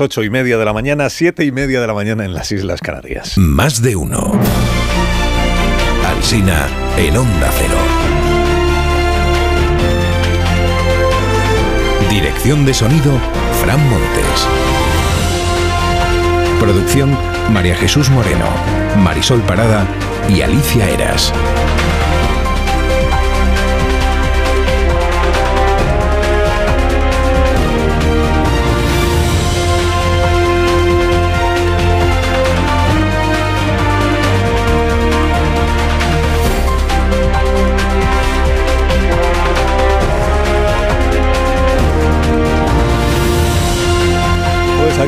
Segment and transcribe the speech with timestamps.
[0.00, 2.80] Ocho y media de la mañana, siete y media de la mañana en las Islas
[2.80, 3.36] Canarias.
[3.36, 4.32] Más de uno.
[6.06, 7.76] Alsina en Onda Cero.
[12.08, 13.12] Dirección de sonido,
[13.60, 14.46] Fran Montes.
[16.60, 17.18] Producción,
[17.50, 18.46] María Jesús Moreno,
[18.98, 19.84] Marisol Parada
[20.28, 21.32] y Alicia Eras.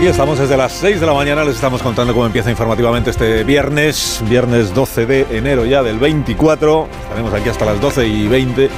[0.00, 3.44] Aquí estamos desde las 6 de la mañana, les estamos contando cómo empieza informativamente este
[3.44, 6.88] viernes, viernes 12 de enero ya del 24.
[7.02, 8.70] Estaremos aquí hasta las 12 y 20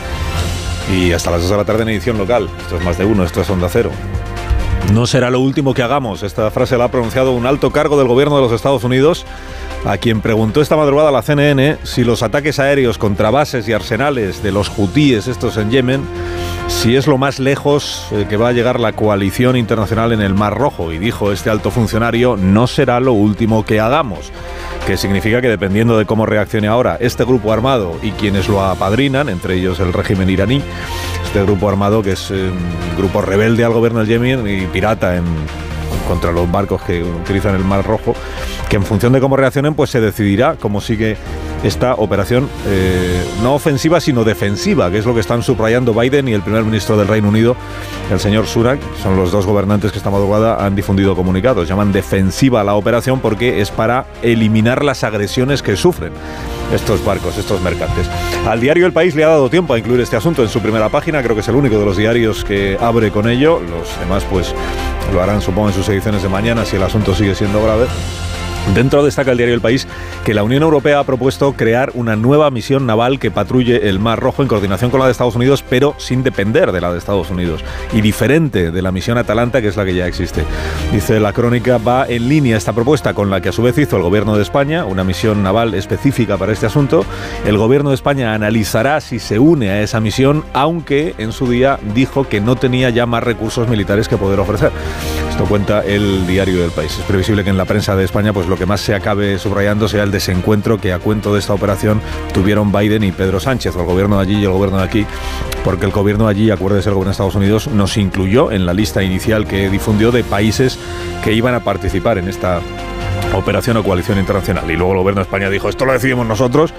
[0.93, 2.51] y hasta las 2 de la tarde en edición local.
[2.63, 3.93] Esto es más de uno, esto es Onda Cero.
[4.93, 6.25] No será lo último que hagamos.
[6.25, 9.25] Esta frase la ha pronunciado un alto cargo del gobierno de los Estados Unidos,
[9.85, 14.43] a quien preguntó esta madrugada la CNN si los ataques aéreos contra bases y arsenales
[14.43, 16.02] de los hutíes, estos en Yemen,
[16.73, 20.34] si es lo más lejos eh, que va a llegar la coalición internacional en el
[20.34, 20.92] Mar Rojo.
[20.92, 24.32] Y dijo este alto funcionario, no será lo último que hagamos.
[24.87, 29.28] Que significa que dependiendo de cómo reaccione ahora este grupo armado y quienes lo apadrinan,
[29.28, 30.60] entre ellos el régimen iraní,
[31.24, 35.16] este grupo armado que es eh, un grupo rebelde al gobierno del Yemen y pirata
[35.16, 35.24] en,
[36.09, 38.15] contra los barcos que utilizan el Mar Rojo,
[38.68, 41.16] que en función de cómo reaccionen, pues se decidirá cómo sigue
[41.62, 46.32] esta operación eh, no ofensiva, sino defensiva, que es lo que están subrayando Biden y
[46.32, 47.57] el primer ministro del Reino Unido,
[48.10, 51.68] el señor Sunak, son los dos gobernantes que esta madrugada han difundido comunicados.
[51.68, 56.12] Llaman defensiva la operación porque es para eliminar las agresiones que sufren
[56.74, 58.09] estos barcos, estos mercantes.
[58.46, 60.88] Al diario El País le ha dado tiempo a incluir este asunto en su primera
[60.88, 64.25] página, creo que es el único de los diarios que abre con ello, los demás
[64.31, 64.54] pues
[65.12, 67.87] lo harán supongo en sus ediciones de mañana si el asunto sigue siendo grave.
[68.75, 69.87] Dentro destaca el diario El País
[70.25, 74.19] que la Unión Europea ha propuesto crear una nueva misión naval que patrulle el Mar
[74.19, 77.28] Rojo en coordinación con la de Estados Unidos, pero sin depender de la de Estados
[77.31, 77.62] Unidos
[77.93, 80.45] y diferente de la misión Atalanta, que es la que ya existe.
[80.91, 83.97] Dice la crónica, va en línea esta propuesta con la que a su vez hizo
[83.97, 87.05] el Gobierno de España, una misión naval específica para este asunto.
[87.44, 91.79] El Gobierno de España analizará si se une a esa misión, aunque en su día
[91.94, 94.71] dijo que no tenía ya más recursos militares que poder ofrecer.
[95.32, 96.98] Esto cuenta el diario del país.
[96.98, 99.88] Es previsible que en la prensa de España pues lo que más se acabe subrayando
[99.88, 102.03] sea el desencuentro que a cuento de esta operación
[102.34, 105.06] tuvieron Biden y Pedro Sánchez, o el gobierno de allí y el gobierno de aquí,
[105.65, 108.75] porque el gobierno de allí, acuérdese, el gobierno de Estados Unidos nos incluyó en la
[108.75, 110.78] lista inicial que difundió de países
[111.25, 112.60] que iban a participar en esta
[113.32, 114.70] operación o coalición internacional.
[114.70, 116.75] Y luego el gobierno de España dijo, esto lo decidimos nosotros,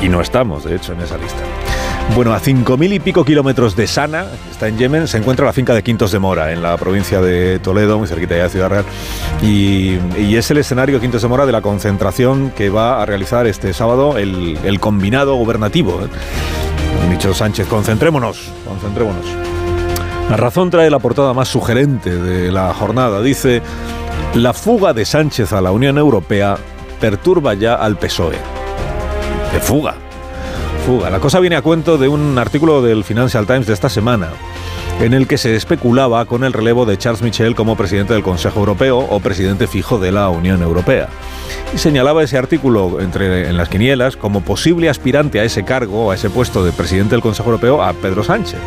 [0.00, 1.42] y no estamos, de hecho, en esa lista.
[2.14, 5.52] Bueno, a cinco mil y pico kilómetros de Sana, está en Yemen, se encuentra la
[5.52, 8.84] finca de Quintos de Mora, en la provincia de Toledo, muy cerquita de Ciudad Real.
[9.40, 13.46] Y, y es el escenario Quintos de Mora de la concentración que va a realizar
[13.46, 16.00] este sábado el, combinado gubernativo.
[17.02, 19.24] Han dicho Sánchez, concentrémonos, concentrémonos.
[20.28, 23.22] La razón trae la portada más sugerente de la jornada.
[23.22, 23.62] Dice,
[24.34, 26.56] la fuga de Sánchez a la Unión Europea
[27.00, 28.36] perturba ya al PSOE.
[29.52, 30.07] De fuga.
[30.88, 34.30] La cosa viene a cuento de un artículo del Financial Times de esta semana
[35.00, 38.60] en el que se especulaba con el relevo de Charles Michel como presidente del Consejo
[38.60, 41.08] Europeo o presidente fijo de la Unión Europea.
[41.74, 46.14] Y señalaba ese artículo entre, en las quinielas como posible aspirante a ese cargo, a
[46.14, 48.58] ese puesto de presidente del Consejo Europeo, a Pedro Sánchez.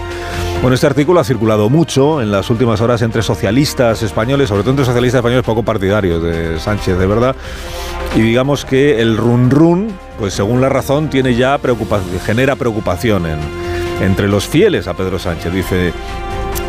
[0.61, 4.71] Bueno, este artículo ha circulado mucho en las últimas horas entre socialistas españoles, sobre todo
[4.71, 7.35] entre socialistas españoles poco partidarios de Sánchez, de verdad.
[8.15, 9.87] Y digamos que el run run,
[10.19, 13.39] pues según la razón, tiene ya preocupación, genera preocupación en,
[14.01, 15.53] entre los fieles a Pedro Sánchez.
[15.53, 15.93] Dice,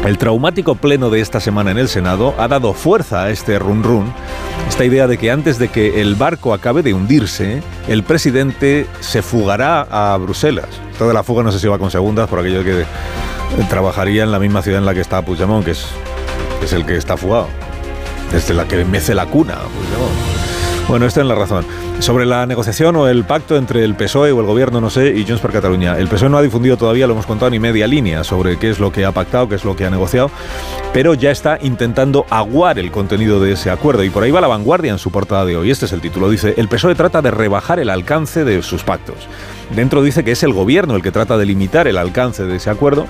[0.04, 3.82] el traumático pleno de esta semana en el Senado ha dado fuerza a este run
[3.82, 4.12] run,
[4.68, 9.22] esta idea de que antes de que el barco acabe de hundirse, el presidente se
[9.22, 10.68] fugará a Bruselas.
[10.92, 12.84] Esto de la fuga no sé si va con segundas, por aquello que
[13.68, 15.86] trabajaría en la misma ciudad en la que está Puigdemont, que es,
[16.62, 17.48] es el que está fugado,
[18.32, 20.41] desde la que mece la cuna Puigdemont.
[20.88, 21.64] Bueno, esta es la razón.
[22.00, 25.24] Sobre la negociación o el pacto entre el PSOE o el gobierno, no sé, y
[25.24, 25.96] Junts per Cataluña.
[25.96, 28.78] El PSOE no ha difundido todavía, lo hemos contado, ni media línea sobre qué es
[28.78, 30.30] lo que ha pactado, qué es lo que ha negociado,
[30.92, 34.04] pero ya está intentando aguar el contenido de ese acuerdo.
[34.04, 35.70] Y por ahí va la vanguardia en su portada de hoy.
[35.70, 36.28] Este es el título.
[36.28, 39.16] Dice, el PSOE trata de rebajar el alcance de sus pactos.
[39.74, 42.68] Dentro dice que es el gobierno el que trata de limitar el alcance de ese
[42.68, 43.06] acuerdo.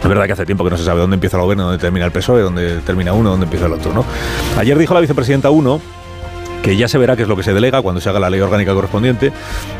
[0.00, 2.06] Es verdad que hace tiempo que no se sabe dónde empieza el gobierno, dónde termina
[2.06, 4.04] el PSOE, dónde termina uno, dónde empieza el otro, ¿no?
[4.56, 5.80] Ayer dijo la vicepresidenta uno
[6.62, 8.40] que ya se verá qué es lo que se delega cuando se haga la ley
[8.40, 9.32] orgánica correspondiente,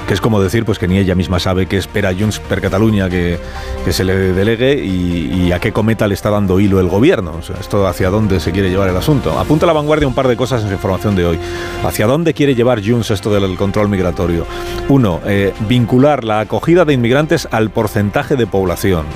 [0.07, 3.09] que es como decir pues que ni ella misma sabe qué espera Junts per Cataluña
[3.09, 3.39] que,
[3.85, 7.33] que se le delegue y, a qué cometa le está dando hilo el gobierno.
[7.33, 9.37] O esto hacia dónde se quiere llevar el asunto.
[9.39, 11.39] Apunta la vanguardia un par de cosas en su información de hoy.
[11.85, 14.47] ¿Hacia dónde quiere llevar Junts esto del control migratorio?
[14.89, 19.07] Uno, eh, vincular la acogida de inmigrantes al porcentaje de población.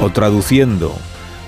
[0.00, 0.94] O traduciendo,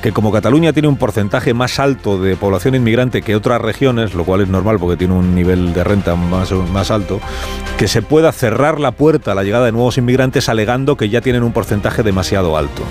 [0.02, 4.24] que como Cataluña tiene un porcentaje más alto de población inmigrante que otras regiones, lo
[4.24, 7.20] cual es normal porque tiene un nivel de renta más, más alto,
[7.78, 11.20] que se pueda cerrar la puerta a la llegada de nuevos inmigrantes alegando que ya
[11.20, 12.82] tienen un porcentaje demasiado alto.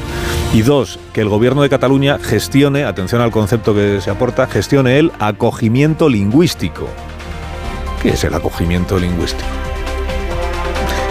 [0.53, 4.99] Y dos, que el gobierno de Cataluña gestione, atención al concepto que se aporta, gestione
[4.99, 6.87] el acogimiento lingüístico.
[8.01, 9.66] ¿Qué es el acogimiento lingüístico?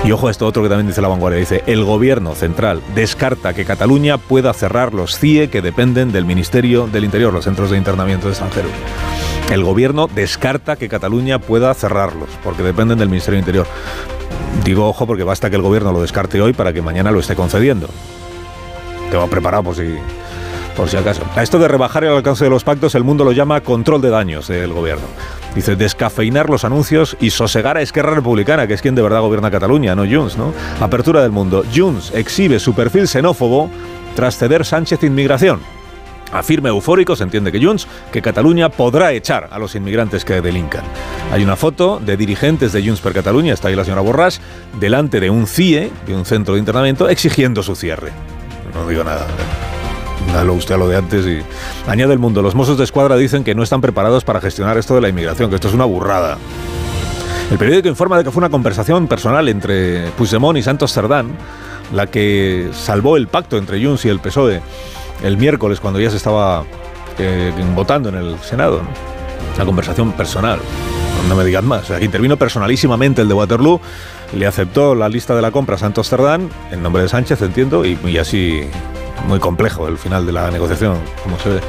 [0.06, 1.40] Y ojo esto otro que también dice la vanguardia.
[1.40, 6.86] Dice, el gobierno central descarta que Cataluña pueda cerrar los CIE que dependen del Ministerio
[6.86, 8.70] del Interior, los centros de internamiento de extranjeros.
[9.50, 13.66] El gobierno descarta que Cataluña pueda cerrarlos, porque dependen del Ministerio del Interior.
[14.64, 17.34] Digo ojo porque basta que el gobierno lo descarte hoy para que mañana lo esté
[17.34, 17.88] concediendo.
[19.10, 19.96] Tengo preparado por si,
[20.76, 21.22] por si acaso.
[21.34, 24.10] A esto de rebajar el alcance de los pactos, el mundo lo llama control de
[24.10, 25.06] daños del gobierno.
[25.54, 29.50] Dice, descafeinar los anuncios y sosegar a Esquerra Republicana, que es quien de verdad gobierna
[29.50, 30.52] Cataluña, no Junts, ¿no?
[30.80, 31.64] Apertura del mundo.
[31.74, 33.70] Junts exhibe su perfil xenófobo
[34.14, 35.60] tras ceder Sánchez Inmigración.
[36.32, 40.84] Afirma eufórico, se entiende que Junts, que Cataluña podrá echar a los inmigrantes que delincan.
[41.32, 44.40] Hay una foto de dirigentes de Junts per Cataluña, está ahí la señora Borràs,
[44.78, 48.10] delante de un CIE, de un centro de internamiento, exigiendo su cierre.
[48.74, 49.26] No digo nada
[50.44, 51.40] lo usted a lo de antes y
[51.90, 52.42] añade el mundo.
[52.42, 55.48] Los mozos de escuadra dicen que no están preparados para gestionar esto de la inmigración,
[55.50, 56.38] que esto es una burrada.
[57.50, 61.36] El periódico informa de que fue una conversación personal entre Puigdemont y Santos Cerdán
[61.92, 64.60] la que salvó el pacto entre Junts y el PSOE
[65.22, 66.64] el miércoles cuando ya se estaba
[67.18, 68.82] eh, votando en el Senado.
[69.54, 70.58] Una conversación personal.
[71.28, 71.90] No me digan más.
[71.90, 73.80] aquí intervino personalísimamente el de Waterloo,
[74.34, 77.84] le aceptó la lista de la compra a Santos Cerdán, en nombre de Sánchez, entiendo,
[77.84, 78.68] y así
[79.26, 81.60] muy complejo el final de la negociación, como se ve.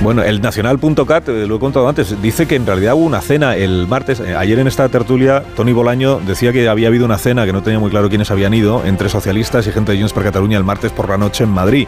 [0.00, 3.56] Bueno, el nacional.cat, eh, lo he contado antes, dice que en realidad hubo una cena
[3.56, 4.20] el martes.
[4.20, 7.62] Eh, ayer en esta tertulia, Tony Bolaño decía que había habido una cena, que no
[7.62, 10.64] tenía muy claro quiénes habían ido, entre socialistas y gente de Junts per Cataluña el
[10.64, 11.86] martes por la noche en Madrid.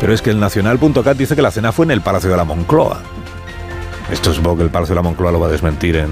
[0.00, 2.44] Pero es que el nacional.cat dice que la cena fue en el Palacio de la
[2.44, 3.00] Moncloa.
[4.10, 6.10] Esto es que el Palacio de la Moncloa lo va a desmentir en...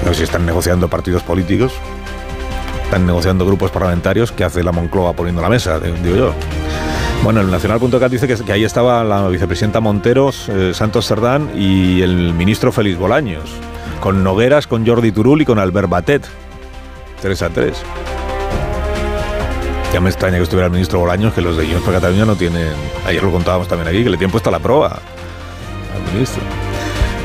[0.00, 1.72] Pero si están negociando partidos políticos,
[2.92, 5.80] están negociando grupos parlamentarios, ¿qué hace la Moncloa poniendo la mesa?
[5.80, 6.34] Digo yo.
[7.24, 12.34] Bueno, el Nacional.cat dice que, ahí estaba la vicepresidenta Monteros, eh, Santos Cerdán y el
[12.34, 13.44] ministro Félix Bolaños,
[14.02, 16.26] con Nogueras, con Jordi Turul y con Albert Batet.
[17.22, 17.82] 3 a 3.
[19.94, 22.36] Ya me extraña que estuviera el ministro Bolaños, que los de Junts para Cataluña no
[22.36, 22.74] tienen.
[23.06, 24.98] Ayer lo contábamos también aquí, que le tienen puesto la prueba
[25.94, 26.42] al ministro.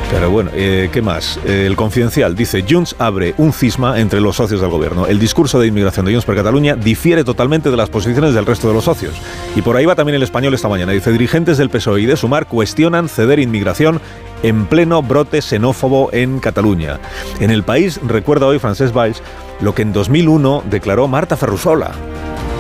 [0.10, 1.38] Pero bueno, eh, ¿qué más?
[1.46, 5.06] Eh, el Confidencial dice, Junts abre un cisma entre los socios del gobierno.
[5.06, 8.70] El discurso de inmigración de Junts per Cataluña difiere totalmente de las posiciones del resto
[8.70, 9.16] de los socios.
[9.56, 10.94] Y por ahí va también el español esta mañana.
[10.94, 14.00] Dice, dirigentes del PSOE y de Sumar cuestionan ceder inmigración
[14.44, 17.00] en pleno brote xenófobo en Cataluña.
[17.40, 19.22] En el país recuerda hoy Francesc Valls
[19.60, 21.92] lo que en 2001 declaró Marta Ferrusola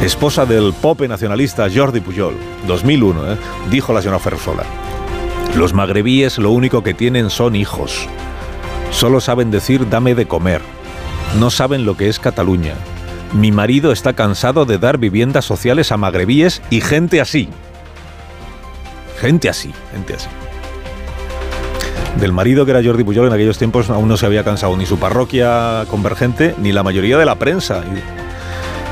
[0.01, 2.35] esposa del pope nacionalista Jordi Pujol.
[2.67, 3.37] 2001, ¿eh?
[3.69, 4.86] dijo la señora Ferrusola.
[5.55, 8.07] Los magrebíes lo único que tienen son hijos.
[8.91, 10.61] Solo saben decir dame de comer.
[11.39, 12.73] No saben lo que es Cataluña.
[13.33, 17.49] Mi marido está cansado de dar viviendas sociales a magrebíes y gente así.
[19.19, 20.29] Gente así, gente así.
[22.19, 24.85] Del marido que era Jordi Pujol en aquellos tiempos aún no se había cansado ni
[24.85, 27.83] su parroquia convergente ni la mayoría de la prensa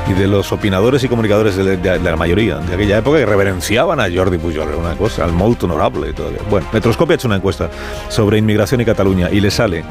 [0.08, 4.06] y de los opinadores y comunicadores de, la mayoría de aquella época que reverenciaban a
[4.12, 6.32] Jordi Pujol, una cosa, al molt honorable todo.
[6.48, 7.70] Bueno, Metroscopia ha hecho una encuesta
[8.08, 9.84] sobre inmigración y Cataluña y le sale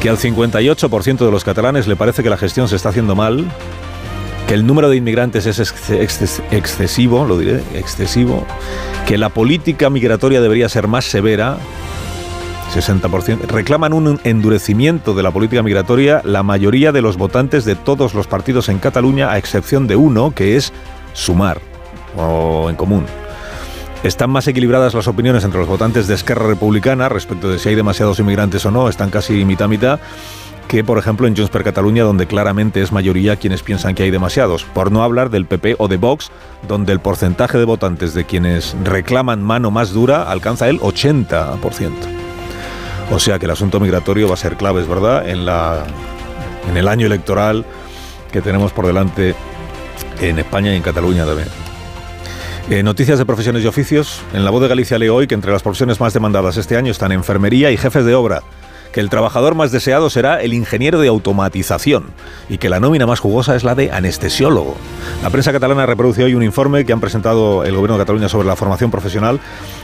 [0.00, 3.46] que al 58% de los catalanes le parece que la gestión se está haciendo mal,
[4.46, 5.58] que el número de inmigrantes es
[6.50, 8.46] excesivo, lo diré, excesivo,
[9.06, 11.56] que la política migratoria debería ser más severa
[12.72, 13.46] 60%.
[13.46, 18.26] Reclaman un endurecimiento de la política migratoria la mayoría de los votantes de todos los
[18.26, 20.72] partidos en Cataluña, a excepción de uno, que es
[21.12, 21.60] Sumar,
[22.16, 23.04] o en común.
[24.02, 27.74] Están más equilibradas las opiniones entre los votantes de Esquerra Republicana respecto de si hay
[27.74, 30.00] demasiados inmigrantes o no, están casi mitad mitad,
[30.66, 34.10] que por ejemplo en Junts per Cataluña, donde claramente es mayoría quienes piensan que hay
[34.10, 36.32] demasiados, por no hablar del PP o de Vox,
[36.66, 42.21] donde el porcentaje de votantes de quienes reclaman mano más dura alcanza el 80%.
[43.10, 45.84] O sea que el asunto migratorio va a ser clave, es verdad, en, la,
[46.68, 47.64] en el año electoral
[48.30, 49.34] que tenemos por delante
[50.20, 51.48] en España y en Cataluña también.
[52.70, 54.22] Eh, noticias de profesiones y oficios.
[54.32, 56.90] En la voz de Galicia leo hoy que entre las profesiones más demandadas este año
[56.90, 58.42] están enfermería y jefes de obra,
[58.92, 62.06] que el trabajador más deseado será el ingeniero de automatización
[62.48, 64.76] y que la nómina más jugosa es la de anestesiólogo.
[65.22, 68.46] La prensa catalana reproduce hoy un informe que han presentado el gobierno de Cataluña sobre
[68.46, 69.40] la formación profesional.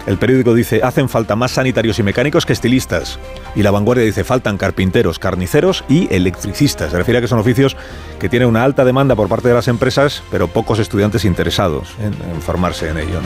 [0.06, 3.18] El periódico dice, hacen falta más sanitarios y mecánicos que estilistas.
[3.54, 6.90] Y la vanguardia dice, faltan carpinteros, carniceros y electricistas.
[6.90, 7.76] Se refiere a que son oficios
[8.18, 12.14] que tienen una alta demanda por parte de las empresas, pero pocos estudiantes interesados en,
[12.42, 13.20] formarse en ello.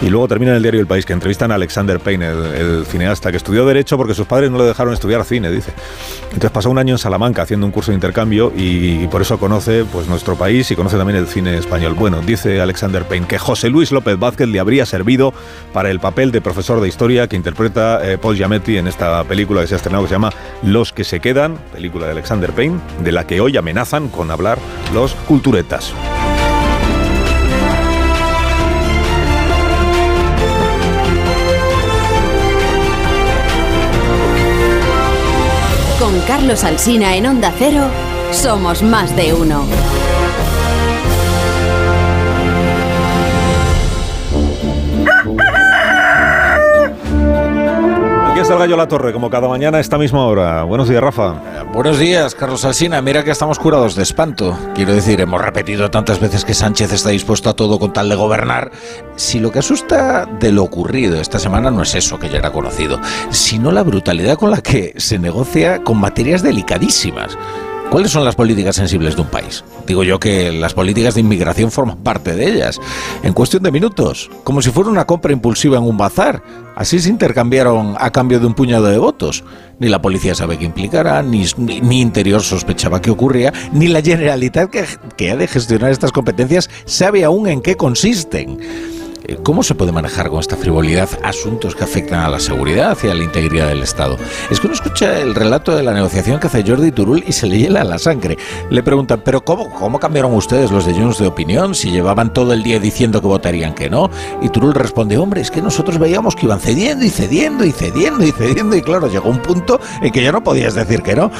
[0.00, 3.30] Y luego termina en el diario El País que entrevistan a Alexander Payne, el, cineasta,
[3.30, 5.72] que estudió Derecho porque sus padres no le dejaron estudiar cine, dice.
[6.24, 9.84] Entonces pasó un año en Salamanca haciendo un curso de intercambio y, por eso conoce
[9.84, 11.94] pues, nuestro país y conoce también el cine español.
[11.94, 15.32] Bueno, dice Alexander Payne que José Luis López Vázquez le habría servido
[15.72, 19.60] para el papel de profesor de historia que interpreta eh, Paul Giametti en esta película
[19.62, 20.32] que se ha estrenado que se llama
[20.62, 24.58] Los que se quedan, película de Alexander Payne, de la que hoy amenazan con hablar
[24.92, 25.94] los culturetas.
[35.98, 37.84] Con Carlos Alsina en Onda Cero,
[38.32, 39.64] somos más de uno.
[48.48, 50.62] está el gallo La Torre, como cada mañana a esta misma hora.
[50.62, 51.34] Buenos días, Rafa.
[51.72, 53.02] Buenos días, Carlos Alsina.
[53.02, 54.58] Mira que estamos curados de espanto.
[54.74, 58.14] Quiero decir, hemos repetido tantas veces que Sánchez está dispuesto a todo con tal de
[58.16, 58.72] gobernar.
[59.16, 62.52] Si lo que asusta de lo ocurrido esta semana no es eso que ya era
[62.52, 62.98] conocido,
[63.30, 67.36] sino la brutalidad con la que se negocia con materias delicadísimas.
[67.90, 69.64] ¿Cuáles son las políticas sensibles de un país?
[69.86, 72.78] Digo yo que las políticas de inmigración forman parte de ellas.
[73.22, 76.42] En cuestión de minutos, como si fuera una compra impulsiva en un bazar.
[76.76, 79.42] Así se intercambiaron a cambio de un puñado de votos.
[79.78, 84.70] Ni la policía sabe qué implicará, ni, ni, Interior sospechaba qué ocurría, ni la Generalitat
[84.70, 84.84] que,
[85.16, 88.58] que ha de gestionar estas competencias sabe aún en qué consisten.
[89.42, 93.14] ¿Cómo se puede manejar con esta frivolidad asuntos que afectan a la seguridad y a
[93.14, 94.16] la integridad del Estado?
[94.50, 97.46] Es que uno escucha el relato de la negociación que hace Jordi Turul y se
[97.46, 98.38] le hiela la sangre.
[98.70, 102.54] Le preguntan, ¿pero cómo, cómo cambiaron ustedes los de Junts de opinión si llevaban todo
[102.54, 104.08] el día diciendo que votarían que no?
[104.40, 108.24] Y Turul responde, hombre, es que nosotros veíamos que iban cediendo y cediendo y cediendo
[108.24, 111.30] y cediendo y claro, llegó un punto en que ya no podías decir que no.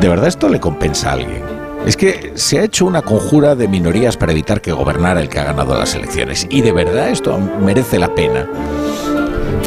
[0.00, 1.57] ¿De verdad esto le compensa a alguien?
[1.86, 5.38] Es que se ha hecho una conjura de minorías para evitar que gobernara el que
[5.38, 6.46] ha ganado las elecciones.
[6.50, 8.48] Y de verdad esto merece la pena.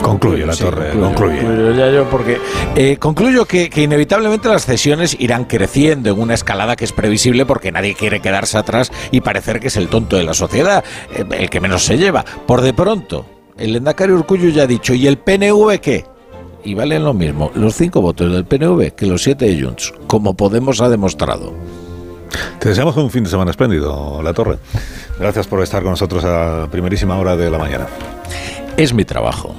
[0.02, 1.42] Concluye la torre, concluye.
[1.94, 2.40] yo porque
[2.76, 7.72] eh, concluyo que, inevitablemente las cesiones irán creciendo en una escalada que es previsible porque
[7.72, 11.50] nadie quiere quedarse atrás y parecer que es el tonto de la sociedad, eh, el
[11.50, 12.26] que menos se lleva.
[12.48, 13.26] Por de pronto,
[13.58, 16.06] el Endacario Urcullo ya ha dicho, ¿y el PNV qué?
[16.64, 20.36] Y valen lo mismo los cinco votos del PNV que los siete de Junts, como
[20.36, 21.54] Podemos ha demostrado.
[22.60, 24.58] Te deseamos un fin de semana espléndido, La Torre.
[25.20, 27.88] Gracias por estar con nosotros a primerísima hora de la mañana.
[28.78, 29.56] Es mi trabajo.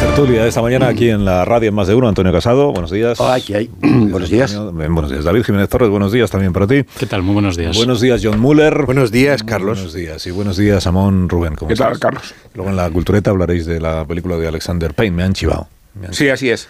[0.00, 2.90] Tertulia de esta mañana aquí en la radio en Más de Uno, Antonio Casado, buenos
[2.90, 3.18] días.
[3.18, 3.70] Hola, aquí hay.
[3.80, 4.54] buenos días.
[4.54, 5.24] buenos días.
[5.24, 6.84] David Jiménez Torres, buenos días también para ti.
[6.98, 7.22] ¿Qué tal?
[7.22, 7.74] Muy buenos días.
[7.76, 8.84] Buenos días, John Muller.
[8.84, 9.78] Buenos días, Carlos.
[9.78, 10.26] Buenos días.
[10.26, 11.54] Y buenos días, Amón Rubén.
[11.54, 12.34] ¿Cómo ¿Qué tal, Carlos?
[12.54, 15.68] Luego en la cultureta hablaréis de la película de Alexander Payne, me han chivado.
[16.10, 16.68] Sí, así es.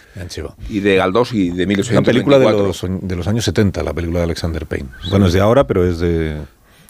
[0.69, 1.97] Y de Galdós y de 1824.
[1.97, 4.89] Una película de los, de los años 70, la película de Alexander Payne.
[5.09, 6.41] Bueno, es de ahora, pero es de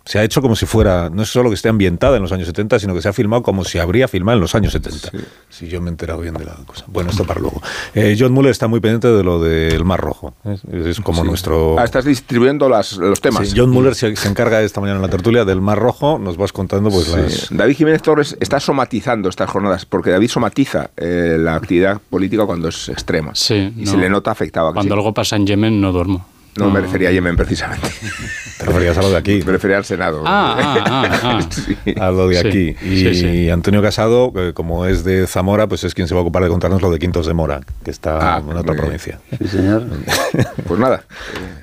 [0.05, 2.47] se ha hecho como si fuera, no es solo que esté ambientada en los años
[2.47, 5.11] 70, sino que se ha filmado como si habría filmado en los años 70.
[5.49, 6.83] Si yo me he enterado bien de la cosa.
[6.87, 7.61] Bueno, esto para luego.
[7.95, 10.33] Eh, John Muller está muy pendiente de lo del Mar Rojo.
[10.43, 11.79] Es, como nuestro...
[11.79, 13.53] Ah, estás distribuyendo las, los temas.
[13.55, 16.19] John Muller se, encarga esta mañana en la tertulia del Mar Rojo.
[16.19, 17.47] Nos vas contando pues las...
[17.49, 22.67] David Jiménez Torres está somatizando estas jornadas, porque David somatiza eh, la actividad política cuando
[22.67, 23.31] es extrema.
[23.35, 24.73] Sí, y se le nota afectado.
[24.73, 26.32] Cuando algo pasa en Yemen no duermo.
[26.57, 27.89] No, me refería a Yemen precisamente.
[28.59, 29.41] Te referías a lo de aquí.
[29.45, 30.23] Me refería al Senado.
[30.25, 31.99] Ah, ah, ah, ah.
[32.07, 32.75] A lo de aquí.
[32.85, 36.49] Y, Antonio Casado, como es de Zamora, pues es quien se va a ocupar de
[36.49, 39.19] contarnos lo de Quintos de Mora, que está en otra provincia.
[39.37, 39.85] Sí, señor.
[40.67, 41.03] pues nada.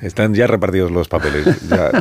[0.03, 1.47] Están ya repartidos los papeles.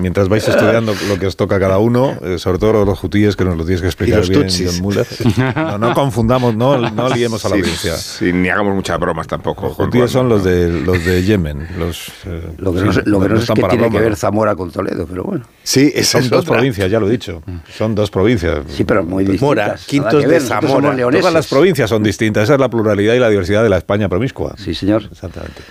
[0.02, 3.36] mientras vais estudiando lo que os toca a cada uno, eh, sobre todo los jutíes,
[3.36, 5.08] que nos lo tienes que explicar bien, John Muller.
[5.56, 7.96] No, no, confundamos, no, no liemos a la audiencia.
[7.96, 9.68] Sí, ni hagamos muchas bromas tampoco.
[9.68, 11.68] Los jutíes son los de, los de Yemen.
[11.78, 12.92] Los, eh, lo que no,
[13.36, 15.46] es que tiene que ver Zamora con Toledo, pero bueno.
[15.64, 17.42] Sí, son dos provincias, ya lo he dicho.
[17.76, 18.60] Son dos provincias.
[18.68, 19.42] Sí, pero muy distintas.
[19.42, 20.96] Mora, Quintos de Zamora.
[21.12, 22.44] Todas las provincias son distintas.
[22.44, 24.56] Esa es la pluralidad y la diversidad de la España promiscua.
[24.58, 25.04] Sí, señor.
[25.12, 25.62] Exactamente.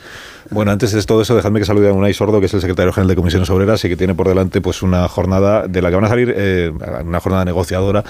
[0.51, 2.93] Bueno, antes de todo eso, dejadme que salude a Unai Sordo, que es el secretario
[2.93, 5.97] general de Comisiones Obreras y que tiene por delante pues una jornada de la que
[5.97, 6.73] van a salir, eh,
[7.05, 8.03] una jornada negociadora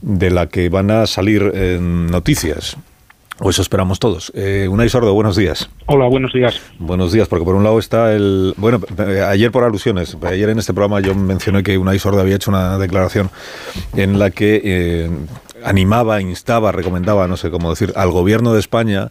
[0.00, 2.76] de la que van a salir eh, noticias.
[3.38, 4.32] O eso esperamos todos.
[4.34, 5.68] Eh, Unai Sordo, buenos días.
[5.86, 6.60] Hola, buenos días.
[6.78, 8.54] Buenos días, porque por un lado está el...
[8.56, 12.36] Bueno, eh, ayer por alusiones, ayer en este programa yo mencioné que Unai Sordo había
[12.36, 13.30] hecho una declaración
[13.94, 14.60] en la que...
[14.64, 15.10] Eh,
[15.64, 19.10] animaba, instaba, recomendaba, no sé cómo decir, al gobierno de España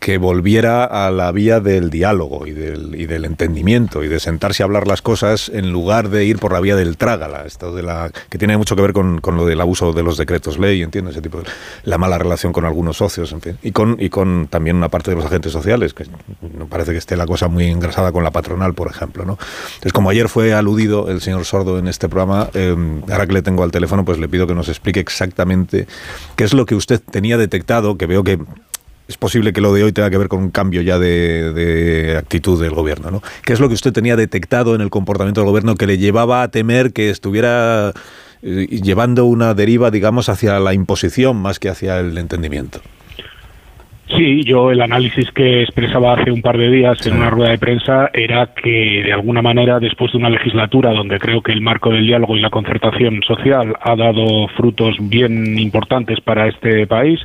[0.00, 4.62] que volviera a la vía del diálogo y del, y del entendimiento y de sentarse
[4.62, 7.82] a hablar las cosas en lugar de ir por la vía del trágala, esto de
[7.82, 10.82] la que tiene mucho que ver con, con lo del abuso de los decretos ley,
[10.82, 11.44] entiendo, ese tipo de
[11.84, 15.10] la mala relación con algunos socios, en fin, y con y con también una parte
[15.10, 16.04] de los agentes sociales, que
[16.56, 19.38] no parece que esté la cosa muy engrasada con la patronal, por ejemplo, ¿no?
[19.68, 22.74] Entonces, como ayer fue aludido el señor Sordo en este programa, eh,
[23.10, 25.86] ahora que le tengo al teléfono, pues le pido que nos explique exactamente
[26.36, 28.38] qué es lo que usted tenía detectado, que veo que
[29.08, 32.60] es posible que lo de hoy tenga que ver con un cambio ya de, actitud
[32.62, 33.22] del gobierno, ¿no?
[33.42, 36.42] ¿Qué es lo que usted tenía detectado en el comportamiento del gobierno que le llevaba
[36.42, 37.94] a temer que estuviera
[38.42, 42.80] eh, llevando una deriva, digamos, hacia la imposición más que hacia el entendimiento?
[44.16, 47.58] Sí, yo el análisis que expresaba hace un par de días en una rueda de
[47.58, 51.90] prensa era que de alguna manera después de una legislatura donde creo que el marco
[51.90, 57.20] del diálogo y la concertación social ha dado frutos bien importantes para este país,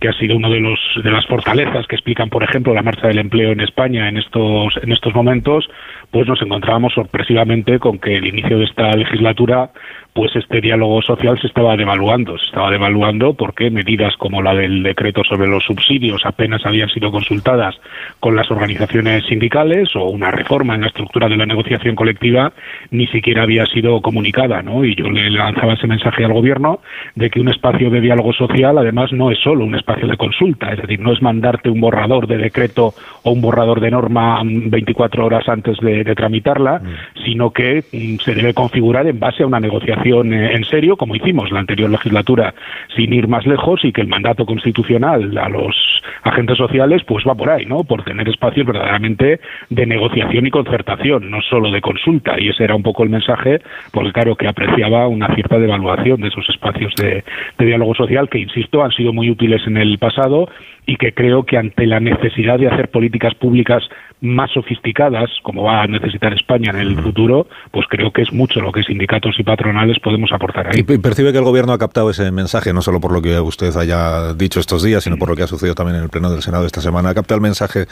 [0.00, 3.06] que ha sido uno de los de las fortalezas que explican, por ejemplo, la marcha
[3.06, 5.68] del empleo en España en estos en estos momentos,
[6.10, 9.70] pues nos encontrábamos sorpresivamente con que el inicio de esta legislatura
[10.14, 12.38] pues este diálogo social se estaba devaluando.
[12.38, 17.10] Se estaba devaluando porque medidas como la del decreto sobre los subsidios apenas habían sido
[17.10, 17.74] consultadas
[18.20, 22.52] con las organizaciones sindicales o una reforma en la estructura de la negociación colectiva
[22.92, 24.84] ni siquiera había sido comunicada, ¿no?
[24.84, 26.78] Y yo le lanzaba ese mensaje al gobierno
[27.16, 30.72] de que un espacio de diálogo social además no es solo un espacio de consulta,
[30.72, 32.94] es decir, no es mandarte un borrador de decreto
[33.24, 37.24] o un borrador de norma 24 horas antes de, tramitarla, mm.
[37.24, 41.50] sino que mm, se debe configurar en base a una negociación en serio, como hicimos
[41.50, 42.54] la anterior legislatura,
[42.94, 47.34] sin ir más lejos y que el mandato constitucional a los agentes sociales pues va
[47.34, 47.84] por ahí, ¿no?
[47.84, 52.36] Por tener espacios verdaderamente de negociación y concertación, no solo de consulta.
[52.38, 53.60] Y ese era un poco el mensaje,
[53.92, 57.24] porque claro que apreciaba una cierta devaluación de esos espacios de
[57.58, 60.48] diálogo social que, insisto, han sido muy útiles en el pasado
[60.86, 63.82] y que creo que ante la necesidad de hacer políticas públicas
[64.24, 68.60] más sofisticadas, como va a necesitar España en el futuro, pues creo que es mucho
[68.60, 70.80] lo que sindicatos y patronales podemos aportar ahí.
[70.80, 73.74] Y percibe que el gobierno ha captado ese mensaje, no solo por lo que usted
[73.76, 76.42] haya dicho estos días, sino por lo que ha sucedido también en el Pleno del
[76.42, 77.10] Senado esta semana.
[77.10, 77.86] Ha captado el mensaje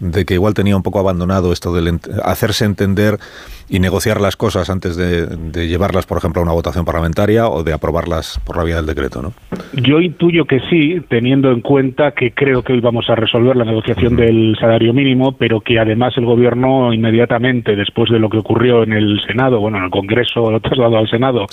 [0.00, 3.18] de que igual tenía un poco abandonado esto de hacerse entender
[3.68, 7.72] y negociar las cosas antes de, llevarlas, por ejemplo, a una votación parlamentaria o de
[7.72, 9.32] aprobarlas por la vía del decreto, ¿no?
[9.72, 13.64] Yo intuyo que sí, teniendo en cuenta que creo que hoy vamos a resolver la
[13.64, 18.82] negociación del salario mínimo, pero que además el Gobierno inmediatamente, después de lo que ocurrió
[18.82, 21.46] en el Senado, bueno, en el Congreso lo trasladado al Senado,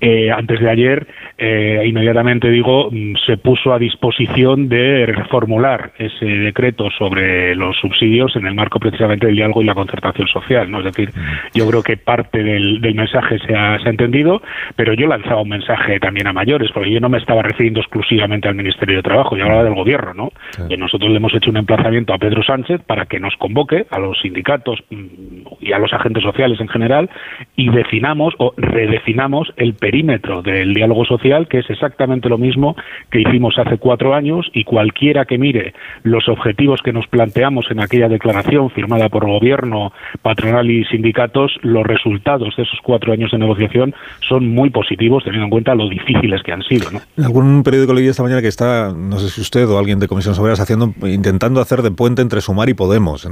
[0.00, 1.06] eh, antes de ayer,
[1.38, 8.34] eh, inmediatamente digo, mm, se puso a disposición de reformular ese decreto sobre los subsidios
[8.36, 10.78] en el marco precisamente del diálogo y la concertación social, ¿no?
[10.78, 11.10] Es decir,
[11.54, 14.42] yo creo que parte del, mensaje se ha, entendido,
[14.76, 18.48] pero yo lanzaba un mensaje también a mayores, porque yo no me estaba refiriendo exclusivamente
[18.48, 20.32] al Ministerio de Trabajo, yo hablaba del Gobierno, ¿no?
[20.68, 23.59] Que nosotros le hemos hecho un emplazamiento a Pedro Sánchez para que nos convoque
[23.90, 27.10] a los sindicatos mm, y a los agentes sociales en general
[27.56, 32.76] y definamos o redefinamos el perímetro del diálogo social, que es exactamente lo mismo
[33.10, 37.80] que hicimos hace cuatro años y cualquiera que mire los objetivos que nos planteamos en
[37.80, 39.92] aquella declaración firmada por Gobierno,
[40.22, 43.94] patronal y sindicatos, los resultados de esos cuatro años de negociación
[44.28, 46.90] son muy positivos, teniendo en cuenta lo difíciles que han sido.
[46.90, 47.00] ¿no?
[47.24, 50.34] Algún periódico leí esta mañana que está, no sé si usted o alguien de Comisión
[50.38, 53.24] Obreras, haciendo, intentando hacer de puente entre Sumar y Podemos,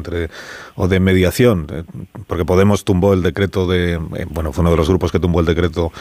[0.74, 1.82] o de mediación, eh,
[2.26, 5.40] porque Podemos tumbó el decreto de, eh, bueno, fue uno de los grupos que tumbó
[5.40, 5.92] el decreto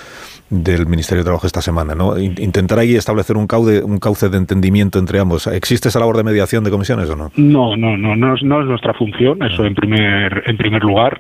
[0.50, 2.18] del Ministerio de Trabajo esta semana, ¿no?
[2.18, 5.48] Intentar ahí establecer un cauce, un cauce de entendimiento entre ambos.
[5.48, 7.32] ¿Existe esa labor de mediación de comisiones o no?
[7.36, 11.20] No, no, no, no no es nuestra función, eso en primer, en primer lugar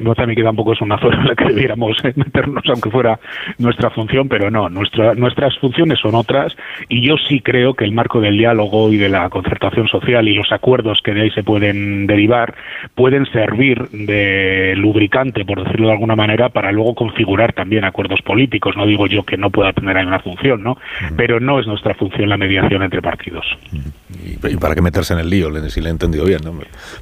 [0.00, 3.18] no también que tampoco es una zona en la que debiéramos meternos, aunque fuera
[3.58, 6.56] nuestra función, pero no, nuestra, nuestras funciones son otras
[6.88, 10.34] y yo sí creo que el marco del diálogo y de la concertación social y
[10.34, 12.54] los acuerdos que de ahí se pueden derivar
[12.94, 18.76] pueden servir de lubricante, por decirlo de alguna manera, para luego configurar también acuerdos políticos.
[18.76, 20.76] No digo yo que no pueda tener ahí una función, ¿no?
[21.16, 23.44] Pero no es nuestra función la mediación entre partidos.
[24.24, 26.40] ¿Y para qué meterse en el lío, si le he entendido bien?
[26.44, 26.52] ¿no?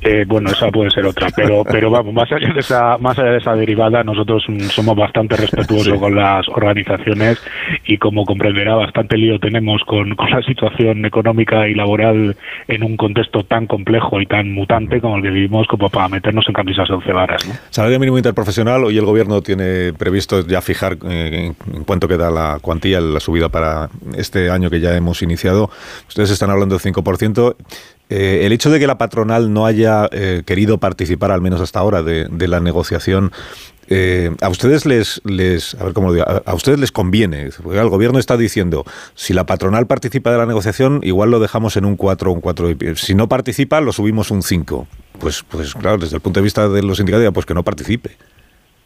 [0.00, 3.32] Eh, bueno, esa puede ser otra, pero, pero vamos, más allá de esa más allá
[3.32, 7.38] de esa derivada, nosotros somos bastante respetuosos con las organizaciones
[7.86, 12.36] y como comprenderá, bastante lío tenemos con, la situación económica y laboral
[12.68, 16.44] en un contexto tan complejo y tan mutante como el que vivimos como para meternos
[16.48, 17.46] en camisas de once varas.
[17.46, 17.54] ¿no?
[17.70, 22.58] Salario mínimo interprofesional, hoy el gobierno tiene previsto ya fijar eh, en cuánto queda la
[22.60, 25.70] cuantía, la subida para este año que ya hemos iniciado.
[26.08, 27.56] Ustedes están hablando del 5%.
[28.10, 31.80] Eh, el hecho de que la patronal no haya eh, querido participar, al menos hasta
[31.80, 33.32] ahora, de, la negociación,
[33.88, 38.18] eh, a ustedes les, les a ver cómo digo, a, ustedes les conviene, el gobierno
[38.18, 42.32] está diciendo, si la patronal participa de la negociación, igual lo dejamos en un 4
[42.32, 44.86] un 4 si no participa, lo subimos un 5.
[45.18, 48.16] Pues, pues claro, desde el punto de vista de los sindicatos, pues que no participe.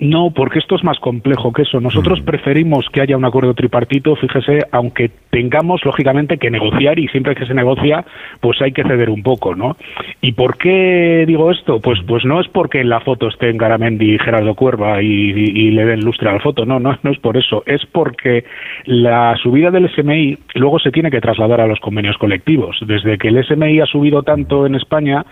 [0.03, 1.81] No, porque esto es más complejo que eso.
[1.81, 2.25] Nosotros mm.
[2.25, 7.47] preferimos que haya un acuerdo tripartito, fíjese, aunque tengamos lógicamente que negociar y siempre que
[7.47, 8.05] se negocia,
[8.41, 9.77] pues hay que ceder un poco, ¿no?
[10.21, 11.79] ¿Y por qué digo esto?
[11.81, 15.85] Pues pues no es porque en la foto estén Garamendi y Gerardo Cuerva y, le
[15.85, 18.45] den lustre a la foto, no, no, no es por eso, es porque
[18.87, 22.77] la subida del SMI luego se tiene que trasladar a los convenios colectivos.
[22.85, 25.25] Desde que el SMI ha subido tanto en España,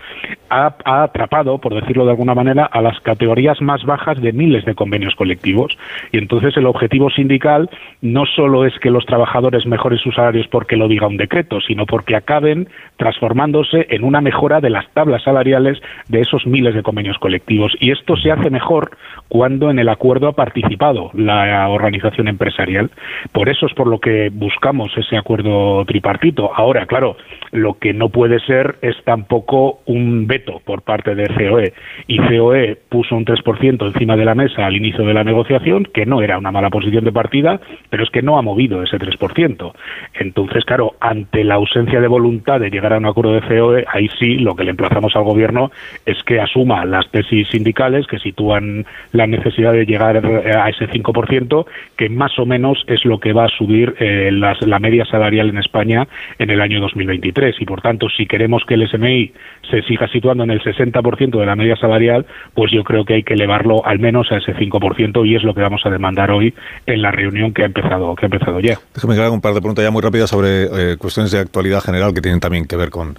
[0.49, 4.60] ha, ha atrapado, por decirlo de alguna manera, a las categorías más bajas de miles
[4.65, 5.77] de convenios colectivos.
[6.11, 7.69] Y entonces el objetivo sindical
[8.01, 11.85] no solo es que los trabajadores mejoren sus salarios porque lo diga un decreto, sino
[11.85, 17.17] porque acaben transformándose en una mejora de las tablas salariales de esos miles de convenios
[17.17, 17.73] colectivos.
[17.79, 18.91] Y esto se hace mejor
[19.27, 22.89] cuando en el acuerdo ha participado la organización empresarial.
[23.31, 26.51] Por eso es por lo que buscamos ese acuerdo tripartito.
[26.53, 27.17] Ahora, claro,
[27.51, 31.73] lo que no puede ser es tampoco un veto por parte de COE.
[32.07, 36.05] Y COE puso un 3% encima de la mesa al inicio de la negociación, que
[36.05, 37.59] no era una mala posición de partida,
[37.89, 39.71] pero es que no ha movido ese 3%.
[40.15, 44.09] Entonces, claro, ante la ausencia de voluntad de llegar a un acuerdo de COE, ahí
[44.19, 45.71] sí lo que le emplazamos al gobierno
[46.05, 51.65] es que asuma las tesis sindicales que sitúan la necesidad de llegar a ese 5%,
[51.97, 55.57] que más o menos es lo que va a subir eh, la media salarial en
[55.57, 56.07] España
[56.39, 57.55] en el año 2023.
[57.59, 59.31] Y por tanto, si queremos que el SMI
[59.69, 63.23] se siga situando en el 60% de la media salarial, pues yo creo que hay
[63.23, 66.53] que elevarlo al menos a ese 5% y es lo que vamos a demandar hoy
[66.85, 68.79] en la reunión que ha empezado, que ha empezado ya.
[68.93, 71.81] Déjame que haga un par de preguntas ya muy rápidas sobre eh, cuestiones de actualidad
[71.81, 73.15] general que tienen también que ver con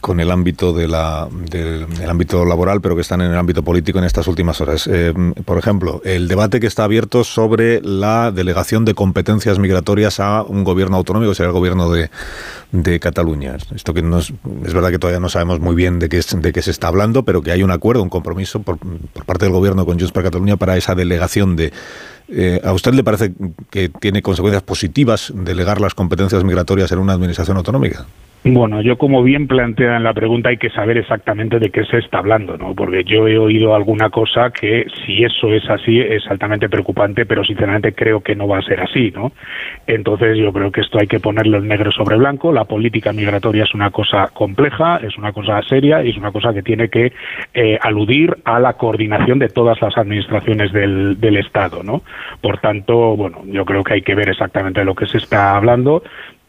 [0.00, 3.98] con el ámbito de la, del, ámbito laboral, pero que están en el ámbito político
[3.98, 4.88] en estas últimas horas.
[4.90, 5.12] Eh,
[5.44, 10.64] por ejemplo, el debate que está abierto sobre la delegación de competencias migratorias a un
[10.64, 12.10] gobierno autonómico, sea el gobierno de,
[12.72, 13.56] de Cataluña.
[13.74, 14.32] Esto que no es,
[14.64, 17.24] es, verdad que todavía no sabemos muy bien de qué, de qué se está hablando,
[17.24, 20.24] pero que hay un acuerdo, un compromiso por, por parte del gobierno con Junts para
[20.24, 21.72] Cataluña para esa delegación de
[22.28, 23.32] eh, ¿A usted le parece
[23.70, 28.06] que tiene consecuencias positivas delegar las competencias migratorias en una administración autonómica?
[28.48, 31.98] Bueno, yo como bien plantea en la pregunta hay que saber exactamente de qué se
[31.98, 32.76] está hablando, ¿no?
[32.76, 37.42] Porque yo he oído alguna cosa que si eso es así es altamente preocupante, pero
[37.42, 39.32] sinceramente creo que no va a ser así, ¿no?
[39.88, 42.52] Entonces yo creo que esto hay que ponerlo en negro sobre blanco.
[42.52, 46.54] La política migratoria es una cosa compleja, es una cosa seria y es una cosa
[46.54, 47.12] que tiene que
[47.52, 52.02] eh, aludir a la coordinación de todas las administraciones del, del Estado, ¿no?
[52.40, 55.56] Por tanto, bueno, yo creo que hay que ver exactamente de lo que se está
[55.56, 56.02] hablando.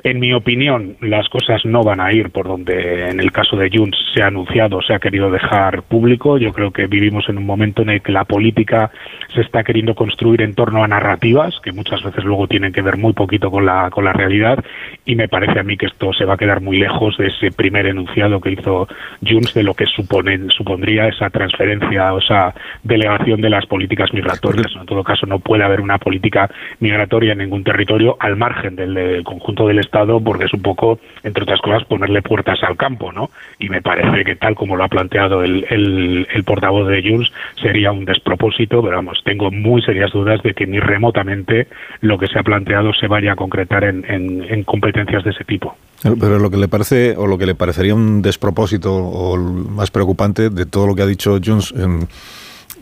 [0.04, 3.70] En mi opinión, las cosas no van a ir por donde en el caso de
[3.74, 6.38] Junts se ha anunciado, se ha querido dejar público.
[6.38, 8.92] Yo creo que vivimos en un momento en el que la política
[9.34, 12.98] se está queriendo construir en torno a narrativas, que muchas veces luego tienen que ver
[12.98, 14.64] muy poquito con la, con la realidad,
[15.04, 17.52] y me parece a mí que esto se va a quedar muy lejos de ese
[17.52, 18.88] primer enunciado que hizo
[19.28, 24.72] Junts de lo que supone, supondría esa transferencia o esa delegación de las políticas migratorias.
[24.80, 28.94] En todo caso, no puede haber una política migratoria en ningún territorio al margen del,
[28.94, 33.12] del conjunto del Estado porque es un poco, entre otras cosas, ponerle puertas al campo,
[33.12, 33.32] ¿no?
[33.60, 37.92] Y me parece que tal como lo ha planteado el, el, portavoz de Junts sería
[37.92, 41.68] un despropósito, pero vamos, tengo muy serias dudas de que ni remotamente
[42.02, 45.76] lo que se ha planteado se vaya a concretar en, en, competencias de ese tipo.
[46.04, 50.50] Pero lo que le parece, o lo que le parecería un despropósito o más preocupante
[50.50, 51.74] de todo lo que ha dicho Junts,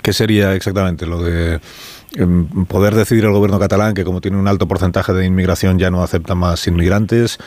[0.01, 1.59] ¿qué sería exactamente lo de
[2.67, 6.03] poder decidir el gobierno catalán que como tiene un alto porcentaje de inmigración ya no
[6.03, 7.39] acepta más inmigrantes,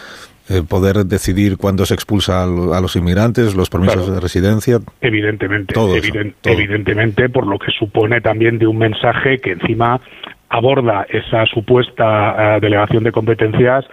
[0.50, 4.78] eh, poder decidir cuándo se expulsa a los inmigrantes, los permisos de residencia.
[5.02, 5.74] Evidentemente,
[6.44, 10.00] evidentemente, por lo que supone también de un mensaje que encima
[10.48, 13.84] aborda esa supuesta eh, delegación de competencias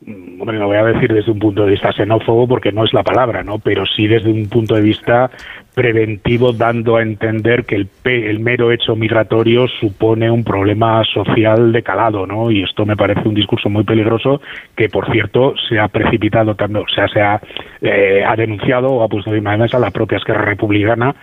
[0.00, 2.94] mm, hombre, no voy a decir desde un punto de vista xenófobo porque no es
[2.94, 3.58] la palabra, ¿no?
[3.58, 5.30] Pero sí desde un punto de vista
[5.78, 11.84] preventivo dando a entender que el, el mero hecho migratorio supone un problema social de
[11.84, 12.50] calado, ¿no?
[12.50, 14.40] Y esto me parece un discurso muy peligroso
[14.76, 17.40] que, por cierto, se ha precipitado también, o sea, se ha,
[17.80, 21.14] eh, ha denunciado o ha puesto de mesa la propia Esquerra Republicana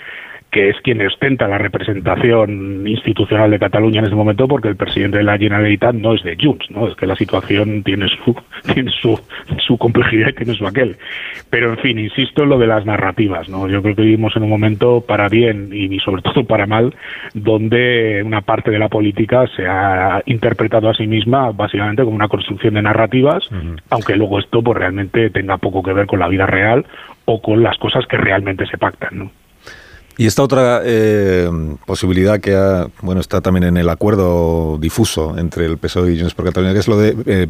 [0.55, 5.17] que es quien ostenta la representación institucional de Cataluña en este momento, porque el presidente
[5.17, 6.87] de la Generalitat no es de Junts, ¿no?
[6.87, 8.33] Es que la situación tiene su,
[8.73, 9.19] tiene su,
[9.67, 10.95] su complejidad y tiene su aquel.
[11.49, 13.67] Pero, en fin, insisto en lo de las narrativas, ¿no?
[13.67, 16.95] Yo creo que vivimos en un momento para bien y sobre todo para mal,
[17.33, 22.29] donde una parte de la política se ha interpretado a sí misma básicamente como una
[22.29, 23.43] construcción de narrativas,
[23.89, 26.85] aunque luego esto pues realmente tenga poco que ver con la vida real
[27.25, 29.31] o con las cosas que realmente se pactan, ¿no?
[30.17, 31.49] Y esta otra eh,
[31.85, 32.55] posibilidad que
[33.01, 36.79] bueno está también en el acuerdo difuso entre el PSOE y Junts por Cataluña, que
[36.79, 37.47] es lo de eh,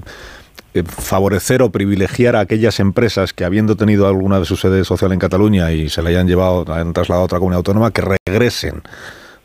[0.74, 5.12] eh, favorecer o privilegiar a aquellas empresas que habiendo tenido alguna de su sede social
[5.12, 8.82] en Cataluña y se la hayan llevado, hayan trasladado a otra comunidad autónoma, que regresen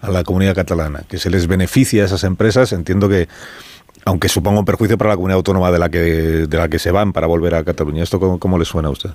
[0.01, 2.73] a la comunidad catalana, que se les beneficie a esas empresas.
[2.73, 3.29] Entiendo que
[4.07, 6.91] aunque suponga un perjuicio para la comunidad autónoma de la que de la que se
[6.91, 8.03] van para volver a Cataluña.
[8.03, 9.11] ¿Esto cómo, cómo le suena a usted?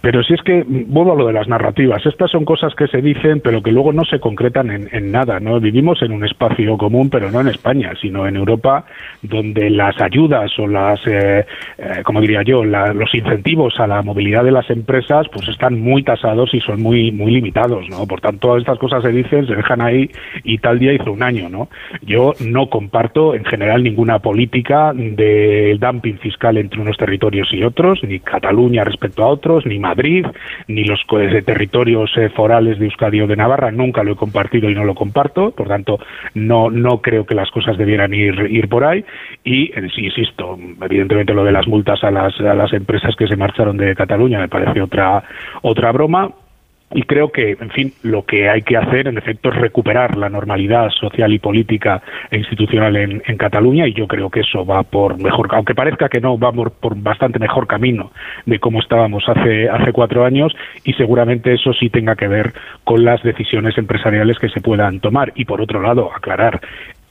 [0.00, 3.02] Pero si es que, vuelvo a lo de las narrativas, estas son cosas que se
[3.02, 5.60] dicen, pero que luego no se concretan en, nada, ¿no?
[5.60, 8.86] Vivimos en un espacio común, pero no en España, sino en Europa,
[9.22, 11.44] donde las ayudas o las, eh,
[11.78, 16.02] eh, como diría yo, los incentivos a la movilidad de las empresas, pues están muy
[16.02, 18.06] tasados y son muy, muy limitados, ¿no?
[18.06, 20.10] Por tanto, todas estas cosas se dicen, se dejan ahí
[20.44, 21.68] y tal día hizo un año, ¿no?
[22.00, 28.00] Yo no comparto en general ninguna política de dumping fiscal entre unos territorios y otros,
[28.02, 29.78] ni Cataluña respecto a otros, ni
[30.68, 34.70] ni los de territorios eh, forales de Euskadi o de Navarra, nunca lo he compartido
[34.70, 35.98] y no lo comparto, por tanto,
[36.34, 39.04] no, no creo que las cosas debieran ir, ir por ahí.
[39.44, 43.36] Y, eh, insisto, evidentemente lo de las multas a las, a las empresas que se
[43.36, 45.22] marcharon de Cataluña me parece otra,
[45.62, 46.30] otra broma,
[46.92, 50.28] y creo que, en fin, lo que hay que hacer, en efecto, es recuperar la
[50.28, 55.18] normalidad social y política e institucional en, Cataluña y yo creo que eso va por
[55.18, 58.12] mejor, aunque parezca que no, va por, bastante mejor camino
[58.44, 62.52] de cómo estábamos hace, hace cuatro años y seguramente eso sí tenga que ver
[62.84, 65.32] con las decisiones empresariales que se puedan tomar.
[65.36, 66.60] Y por otro lado, aclarar,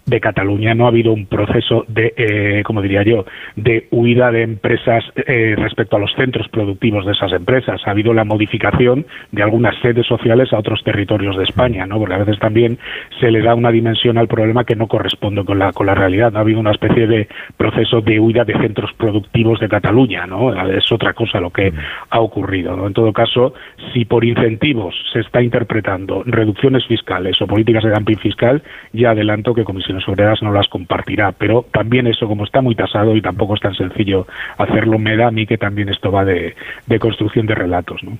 [0.09, 4.41] de Cataluña no ha habido un proceso de, eh, como diría yo, de huida de
[4.43, 7.81] empresas eh, respecto a los centros productivos de esas empresas.
[7.85, 11.99] Ha habido la modificación de algunas sedes sociales a otros territorios de España, ¿no?
[11.99, 12.79] Porque a veces también
[13.19, 16.35] se le da una dimensión al problema que no corresponde con la, con la realidad.
[16.35, 20.53] Ha habido una especie de proceso de huida de centros productivos de Cataluña, ¿no?
[20.69, 21.71] Es otra cosa lo que
[22.09, 22.87] ha ocurrido, ¿no?
[22.87, 23.53] En todo caso,
[23.93, 29.53] si por incentivos se está interpretando reducciones fiscales o políticas de dumping fiscal, ya adelanto
[29.53, 33.55] que Comisión Obreras no las compartirá, pero también eso como está muy tasado y tampoco
[33.55, 36.55] es tan sencillo hacerlo, me da a mí que también esto va de,
[36.99, 38.01] construcción de relatos.
[38.03, 38.17] ¿no?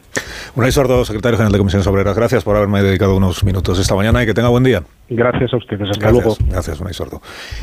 [0.55, 4.23] Unai Sordo, secretario general de Comisiones Obreras, gracias por haberme dedicado unos minutos esta mañana
[4.23, 4.83] y que tenga buen día.
[5.09, 6.37] Gracias a ustedes, hasta luego.
[6.49, 7.21] Gracias, Unai Sordo.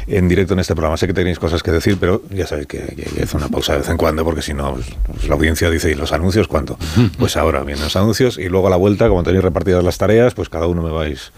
[0.09, 2.79] En directo en este programa, sé que tenéis cosas que decir, pero ya sabéis que,
[2.79, 5.37] hay que hacer una pausa de vez en cuando, porque si no, pues, pues la
[5.37, 6.77] audiencia dice, ¿y los anuncios cuánto?
[7.19, 10.35] Pues ahora vienen los anuncios y luego a la vuelta, como tenéis repartidas las tareas,
[10.35, 11.33] pues cada uno me vais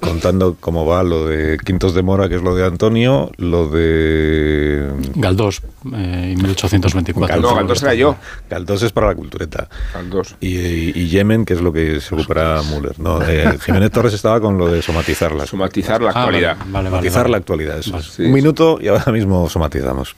[0.00, 4.92] contando cómo va lo de Quintos de Mora, que es lo de Antonio, lo de...
[5.14, 5.62] Galdós,
[5.94, 7.40] eh, 1824.
[7.40, 8.16] no, Galdós era yo.
[8.48, 9.68] Galdós es para la cultureta.
[9.92, 10.36] Galdós.
[10.40, 12.98] Y, Yemen, que es lo que se ocupará Müller.
[12.98, 15.46] No, eh, Jiménez Torres estaba con lo de somatizarla.
[15.46, 16.56] Somatizar la ah, actualidad.
[16.58, 17.98] somatizar la actualidad, eso.
[18.18, 20.16] Un minuto y ahora mismo somatizamos.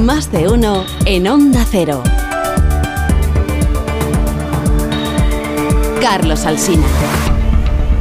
[0.00, 2.02] Más de uno en Onda Cero.
[6.00, 6.86] Carlos Alsina.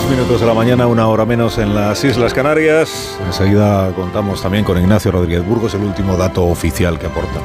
[0.00, 3.18] Tres minutos de la mañana, una hora menos en las Islas Canarias.
[3.26, 7.40] Enseguida contamos también con Ignacio Rodríguez Burgos, el último dato oficial que aporta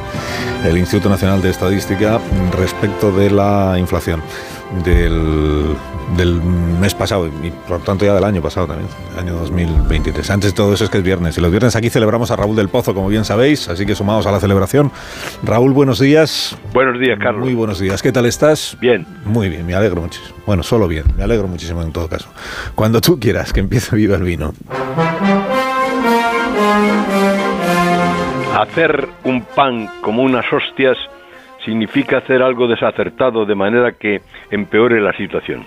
[0.64, 2.20] el Instituto Nacional de Estadística
[2.58, 4.24] respecto de la inflación
[4.84, 6.42] del,
[6.80, 10.30] mes pasado y por tanto ya del año pasado también, año 2023.
[10.30, 12.56] Antes de todo eso es que es viernes y los viernes aquí celebramos a Raúl
[12.56, 14.92] del Pozo, como bien sabéis, así que sumados a la celebración.
[15.44, 16.58] Raúl, buenos días.
[16.74, 17.44] Buenos días, Carlos.
[17.44, 18.02] Muy buenos días.
[18.02, 18.78] ¿Qué tal estás?
[18.80, 19.06] Bien.
[19.26, 20.36] Muy bien, me alegro muchísimo.
[20.46, 22.30] Bueno, solo bien, me alegro muchísimo en todo caso.
[22.76, 24.54] Cuando tú quieras, que empiece viva el vino.
[28.58, 30.98] Hacer un pan como unas hostias
[31.66, 35.66] significa hacer algo desacertado de manera que empeore la situación.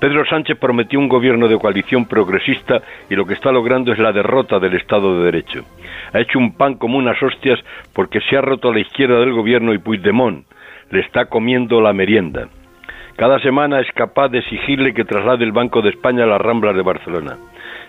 [0.00, 4.10] Pedro Sánchez prometió un gobierno de coalición progresista y lo que está logrando es la
[4.10, 5.64] derrota del Estado de Derecho.
[6.12, 7.60] Ha hecho un pan como unas hostias
[7.92, 10.44] porque se ha roto a la izquierda del gobierno y Puigdemont
[10.90, 12.48] le está comiendo la merienda.
[13.16, 16.74] Cada semana es capaz de exigirle que traslade el Banco de España a las Ramblas
[16.74, 17.36] de Barcelona.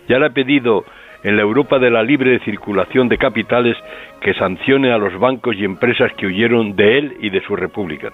[0.07, 0.85] Ya le ha pedido
[1.23, 3.77] en la Europa de la libre circulación de capitales
[4.21, 8.11] que sancione a los bancos y empresas que huyeron de él y de su república.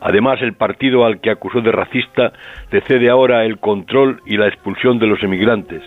[0.00, 2.32] Además, el partido al que acusó de racista
[2.70, 5.82] le cede ahora el control y la expulsión de los emigrantes.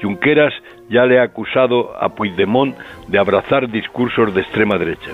[0.00, 0.54] Junqueras
[0.88, 2.76] ya le ha acusado a Puigdemont
[3.08, 5.10] de abrazar discursos de extrema derecha.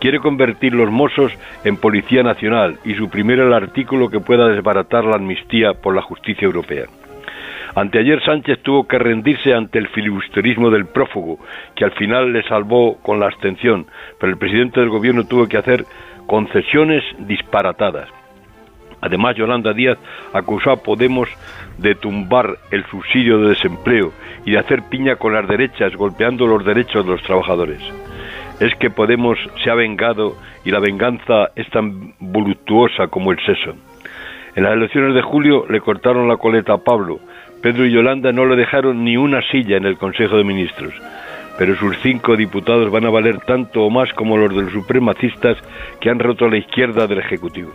[0.00, 1.32] Quiere convertir los Mossos
[1.64, 6.44] en Policía Nacional y suprimir el artículo que pueda desbaratar la amnistía por la justicia
[6.44, 6.84] europea.
[7.76, 11.38] Anteayer Sánchez tuvo que rendirse ante el filibusterismo del prófugo,
[11.74, 13.86] que al final le salvó con la abstención,
[14.18, 15.84] pero el presidente del gobierno tuvo que hacer
[16.26, 18.08] concesiones disparatadas.
[19.02, 19.98] Además, Yolanda Díaz
[20.32, 21.28] acusó a Podemos
[21.76, 24.10] de tumbar el subsidio de desempleo
[24.46, 27.80] y de hacer piña con las derechas, golpeando los derechos de los trabajadores.
[28.58, 30.34] Es que Podemos se ha vengado
[30.64, 33.74] y la venganza es tan voluptuosa como el seso.
[34.54, 37.20] En las elecciones de julio le cortaron la coleta a Pablo.
[37.62, 40.94] Pedro y Yolanda no le dejaron ni una silla en el Consejo de Ministros
[41.58, 45.56] pero sus cinco diputados van a valer tanto o más como los de los supremacistas
[46.00, 47.72] que han roto a la izquierda del Ejecutivo.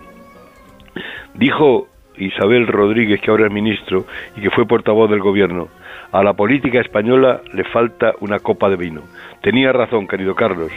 [1.33, 5.69] Dijo Isabel Rodríguez, que ahora es ministro y que fue portavoz del gobierno,
[6.11, 9.01] a la política española le falta una copa de vino.
[9.41, 10.71] Tenía razón, querido Carlos,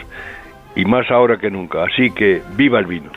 [0.75, 3.11] y más ahora que nunca, así que viva el vino.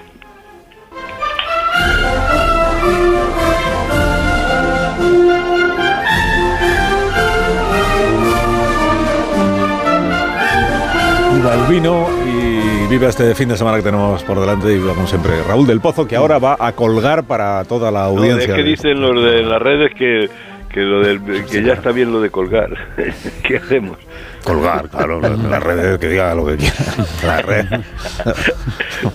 [11.38, 15.08] Viva el vino y viva este fin de semana que tenemos por delante y vamos
[15.08, 18.48] siempre Raúl del Pozo que ahora va a colgar para toda la audiencia.
[18.48, 20.28] No, es que dicen los de las redes que,
[20.68, 22.70] que, lo del, que ya está bien lo de colgar.
[23.44, 23.98] ¿Qué hacemos?
[24.42, 25.20] Colgar, claro,
[25.50, 26.74] las redes que diga lo que quiera.
[27.24, 27.66] La red.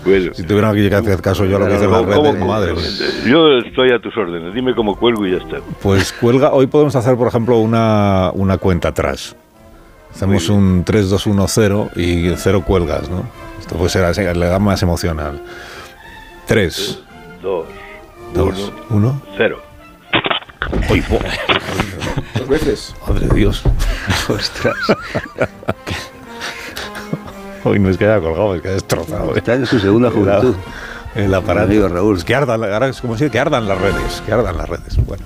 [0.05, 2.73] bueno, si tuvieran que hacer caso yo a lo que dicen las redes, madre.
[3.25, 5.57] Yo estoy a tus órdenes, dime cómo cuelgo y ya está.
[5.81, 9.35] Pues cuelga, hoy podemos hacer, por ejemplo, una, una cuenta atrás.
[10.15, 13.23] Hacemos un 3-2-1-0 y cero cuelgas, ¿no?
[13.59, 15.41] Esto puede ser, le da más emocional.
[16.45, 16.99] 3,
[17.41, 17.65] 2,
[18.89, 19.61] 1, 0.
[20.89, 21.03] ¡Uy,
[22.35, 22.95] Dos veces.
[23.07, 23.63] Madre de Dios.
[24.29, 24.75] Ostras.
[27.63, 29.35] Hoy no es que haya colgado, es que ha destrozado.
[29.35, 29.37] ¿eh?
[29.37, 30.55] Está en su segunda juventud.
[31.15, 31.87] El aparato.
[31.89, 32.23] Raúl.
[32.23, 32.61] Que ardan,
[33.01, 34.97] como decir, que ardan las redes, que ardan las redes.
[35.05, 35.23] Bueno.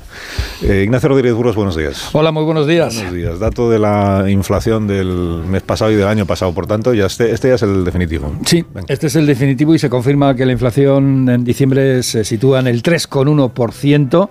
[0.62, 2.10] Eh, Ignacio Rodríguez Burros, buenos días.
[2.14, 2.96] Hola, muy buenos días.
[2.96, 3.40] Buenos días.
[3.40, 7.32] Dato de la inflación del mes pasado y del año pasado, por tanto, ya este,
[7.32, 8.34] este ya es el definitivo.
[8.46, 8.92] Sí, Venga.
[8.92, 12.68] este es el definitivo y se confirma que la inflación en diciembre se sitúa en
[12.68, 14.30] el 3,1%.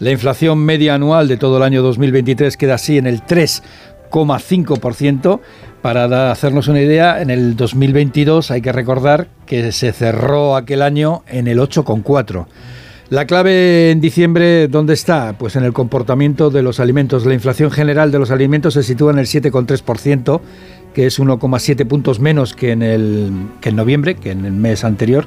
[0.00, 5.40] La inflación media anual de todo el año 2023 queda así en el 3,5%.
[5.82, 11.22] Para hacernos una idea, en el 2022 hay que recordar que se cerró aquel año
[11.28, 12.46] en el 8,4%.
[13.10, 15.34] La clave en diciembre, ¿dónde está?
[15.38, 17.24] Pues en el comportamiento de los alimentos.
[17.24, 20.40] La inflación general de los alimentos se sitúa en el 7,3%,
[20.92, 24.84] que es 1,7 puntos menos que en, el, que en noviembre, que en el mes
[24.84, 25.26] anterior,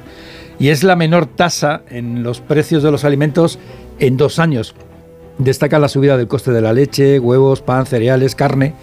[0.60, 3.58] y es la menor tasa en los precios de los alimentos
[3.98, 4.76] en dos años.
[5.38, 8.74] Destaca la subida del coste de la leche, huevos, pan, cereales, carne,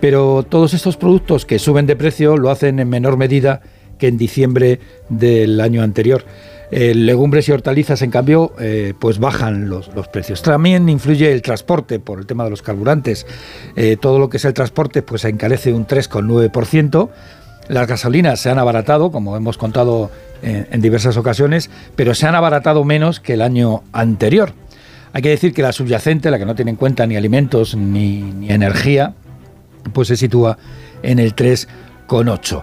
[0.00, 3.62] pero todos estos productos que suben de precio lo hacen en menor medida
[3.98, 6.24] que en diciembre del año anterior.
[6.72, 10.40] Eh, legumbres y hortalizas, en cambio, eh, pues bajan los, los, precios.
[10.42, 13.26] También influye el transporte por el tema de los carburantes.
[13.74, 17.08] Eh, todo lo que es el transporte pues se encarece un 3,9%.
[17.68, 20.10] Las gasolinas se han abaratado, como hemos contado
[20.42, 24.54] en, diversas ocasiones, pero se han abaratado menos que el año anterior.
[25.12, 28.48] Hay que decir que la subyacente, la que no tiene en cuenta ni alimentos ni
[28.48, 29.14] energía,
[29.92, 30.58] pues se sitúa
[31.02, 32.62] en el 3,8.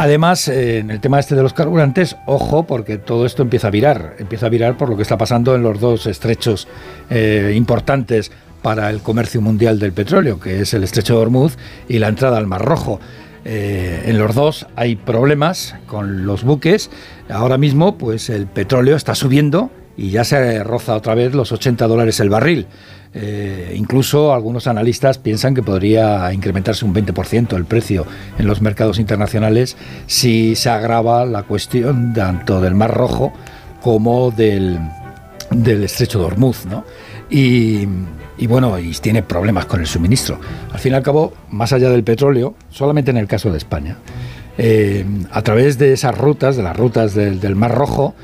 [0.00, 3.70] Además, eh, en el tema este de los carburantes, ojo, porque todo esto empieza a
[3.72, 6.68] virar, empieza a virar por lo que está pasando en los dos estrechos
[7.10, 8.30] eh, importantes
[8.62, 11.56] para el comercio mundial del petróleo, que es el estrecho de Hormuz
[11.88, 13.00] y la entrada al Mar Rojo.
[13.44, 16.90] Eh, en los dos hay problemas con los buques.
[17.28, 21.86] Ahora mismo, pues el petróleo está subiendo y ya se roza otra vez los 80
[21.88, 22.66] dólares el barril.
[23.20, 28.06] Eh, incluso algunos analistas piensan que podría incrementarse un 20% el precio
[28.38, 29.76] en los mercados internacionales
[30.06, 33.32] si se agrava la cuestión tanto del Mar Rojo
[33.82, 34.78] como del,
[35.50, 36.64] estrecho de Hormuz.
[36.66, 36.84] ¿no?
[37.28, 37.86] Y,
[38.46, 40.38] bueno, y tiene problemas con el suministro.
[40.72, 43.96] Al fin y al cabo, más allá del petróleo, solamente en el caso de España,
[44.58, 48.14] eh, a través de esas rutas, de las rutas del, del Mar Rojo,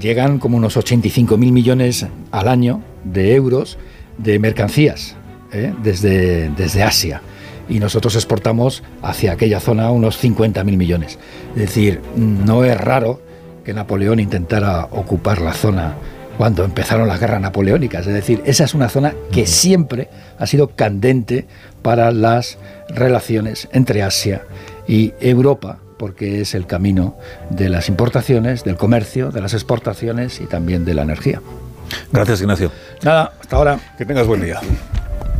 [0.00, 3.78] llegan como unos 85 mil millones al año de euros
[4.18, 5.16] de mercancías
[5.52, 5.72] ¿eh?
[5.82, 7.22] desde, desde Asia
[7.68, 11.18] y nosotros exportamos hacia aquella zona unos 50.000 millones.
[11.54, 13.20] Es decir, no es raro
[13.64, 15.94] que Napoleón intentara ocupar la zona
[16.38, 18.06] cuando empezaron las guerras napoleónicas.
[18.06, 21.46] Es decir, esa es una zona que siempre ha sido candente
[21.82, 24.42] para las relaciones entre Asia
[24.86, 27.16] y Europa, porque es el camino
[27.50, 31.42] de las importaciones, del comercio, de las exportaciones y también de la energía.
[32.12, 32.70] Gracias, Ignacio.
[33.02, 33.78] Nada, hasta ahora.
[33.96, 34.60] Que tengas buen día.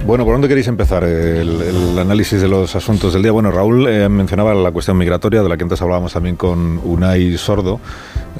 [0.07, 3.32] Bueno, ¿por dónde queréis empezar el, análisis de los asuntos del día?
[3.32, 7.36] Bueno, Raúl eh, mencionaba la cuestión migratoria, de la que antes hablábamos también con Unai
[7.36, 7.78] Sordo.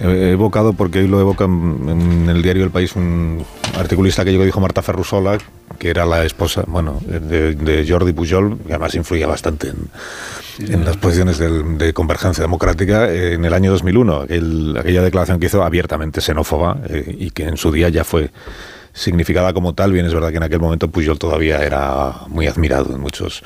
[0.01, 3.45] He evocado, porque hoy lo evoca en, el diario El País un
[3.77, 5.39] articulista que dijo Marta Ferrusola,
[5.79, 9.73] que era la esposa bueno, de, Jordi Pujol, que además influía bastante
[10.59, 14.23] en, las posiciones de convergencia democrática en el año 2001.
[14.79, 18.31] aquella declaración que hizo abiertamente xenófoba eh, y que en su día ya fue
[18.93, 22.95] significada como tal, bien es verdad que en aquel momento Pujol todavía era muy admirado
[22.95, 23.43] en muchos,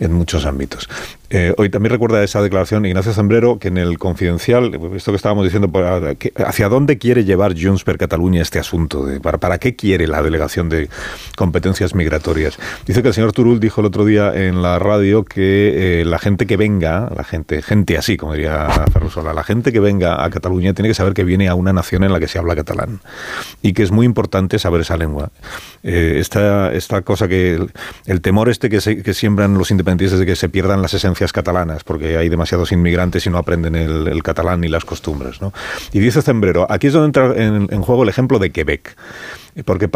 [0.00, 0.88] en muchos ámbitos.
[1.34, 5.44] Eh, hoy también recuerda esa declaración Ignacio Zambrero que en el Confidencial, esto que estábamos
[5.44, 5.72] diciendo,
[6.44, 9.06] ¿hacia dónde quiere llevar Junts per Cataluña este asunto?
[9.06, 10.90] De, para, ¿Para qué quiere la delegación de
[11.34, 12.58] competencias migratorias?
[12.84, 16.18] Dice que el señor Turul dijo el otro día en la radio que eh, la
[16.18, 20.28] gente que venga, la gente, gente así, como diría Ferrusola, la gente que venga a
[20.28, 23.00] Cataluña tiene que saber que viene a una nación en la que se habla catalán
[23.62, 25.30] y que es muy importante saber esa lengua.
[25.82, 27.58] Eh, esta, esta cosa que
[28.04, 31.84] el, temor este que, que siembran los independentistas de que se pierdan las esencias catalanas,
[31.84, 35.42] porque hay demasiados inmigrantes y no aprenden el, catalán ni las costumbres.
[35.42, 35.52] ¿no?
[35.92, 38.96] Y dice Zembrero, aquí es donde entra en, juego el ejemplo de Quebec
[39.66, 39.90] porque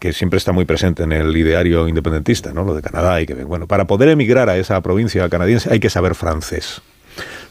[0.00, 2.64] que siempre está muy presente en el ideario independentista, ¿no?
[2.64, 3.46] Lo de Canadá y Quebec.
[3.46, 6.80] Bueno, para poder emigrar a esa provincia canadiense hay que saber francés.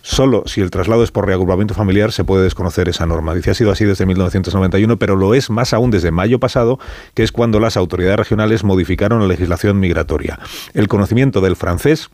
[0.01, 3.36] Solo si el traslado es por reagrupamiento familiar se puede desconocer esa norma.
[3.36, 6.79] Dice, ha sido así desde 1991, pero lo es más aún desde mayo pasado,
[7.13, 10.39] que es cuando las autoridades regionales modificaron la legislación migratoria.
[10.73, 12.09] El conocimiento del francés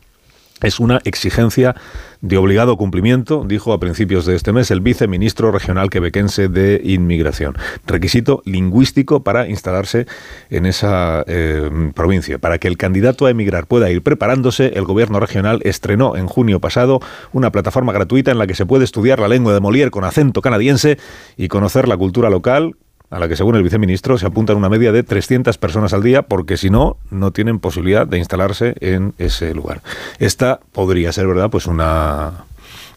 [0.62, 1.74] es una exigencia
[2.20, 7.56] de obligado cumplimiento, dijo a principios de este mes el viceministro regional quebequense de Inmigración.
[7.86, 10.06] Requisito lingüístico para instalarse
[10.50, 12.38] en esa eh, provincia.
[12.38, 16.60] Para que el candidato a emigrar pueda ir preparándose, el gobierno regional estrenó en junio
[16.60, 17.00] pasado
[17.32, 20.42] una plataforma gratuita en la que se puede estudiar la lengua de Molière con acento
[20.42, 20.98] canadiense
[21.36, 22.74] y conocer la cultura local,
[23.10, 26.22] a la que según el viceministro se apuntan una media de 300 personas al día
[26.22, 29.82] porque si no, no tienen posibilidad de instalarse en ese lugar.
[30.18, 31.50] Esta podría ser, ¿verdad?
[31.50, 32.44] Pues una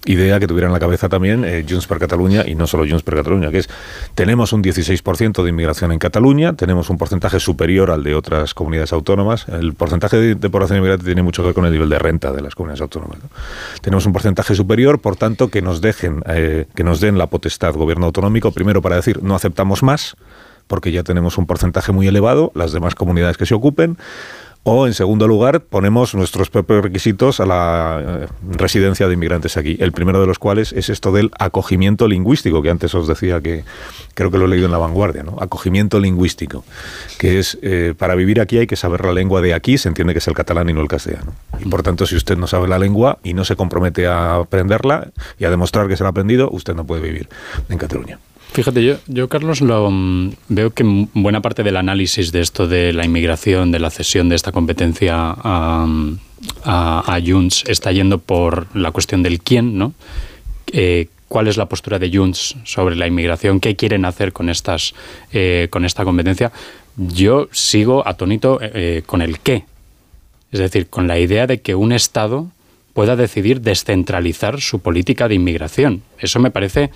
[0.05, 3.03] idea que tuviera en la cabeza también eh, Junts per Cataluña y no solo Junts
[3.03, 3.69] per Cataluña, que es
[4.15, 8.93] tenemos un 16% de inmigración en Cataluña, tenemos un porcentaje superior al de otras comunidades
[8.93, 9.47] autónomas.
[9.47, 12.41] El porcentaje de, población inmigrante tiene mucho que ver con el nivel de renta de
[12.41, 13.19] las comunidades autónomas.
[13.81, 17.73] Tenemos un porcentaje superior, por tanto, que nos dejen, eh, que nos den la potestad
[17.73, 20.15] gobierno autonómico, primero para decir no aceptamos más,
[20.67, 23.97] porque ya tenemos un porcentaje muy elevado, las demás comunidades que se ocupen.
[24.63, 29.75] O, en segundo lugar, ponemos nuestros propios requisitos a la eh, residencia de inmigrantes aquí.
[29.79, 33.63] El primero de los cuales es esto del acogimiento lingüístico, que antes os decía que
[34.13, 35.35] creo que lo he leído en La Vanguardia, ¿no?
[35.39, 36.63] Acogimiento lingüístico,
[37.17, 40.13] que es eh, para vivir aquí hay que saber la lengua de aquí, se entiende
[40.13, 41.33] que es el catalán y no el castellano.
[41.59, 45.09] Y por tanto, si usted no sabe la lengua y no se compromete a aprenderla
[45.39, 47.29] y a demostrar que se la ha aprendido, usted no puede vivir
[47.67, 48.19] en Cataluña.
[48.53, 50.83] Fíjate, yo, yo Carlos, lo, mm, veo que
[51.13, 55.15] buena parte del análisis de esto de la inmigración, de la cesión de esta competencia
[55.15, 55.87] a,
[56.65, 59.93] a, Junts, está yendo por la cuestión del quién, ¿no?
[60.73, 63.61] Eh, ¿Cuál es la postura de Junts sobre la inmigración?
[63.61, 64.93] ¿Qué quieren hacer con, estas,
[65.31, 66.51] eh, con esta competencia?
[66.97, 69.63] Yo sigo atónito eh, con el qué.
[70.51, 72.49] Es decir, con la idea de que un Estado
[72.93, 76.03] pueda decidir descentralizar su política de inmigración.
[76.19, 76.89] Eso me parece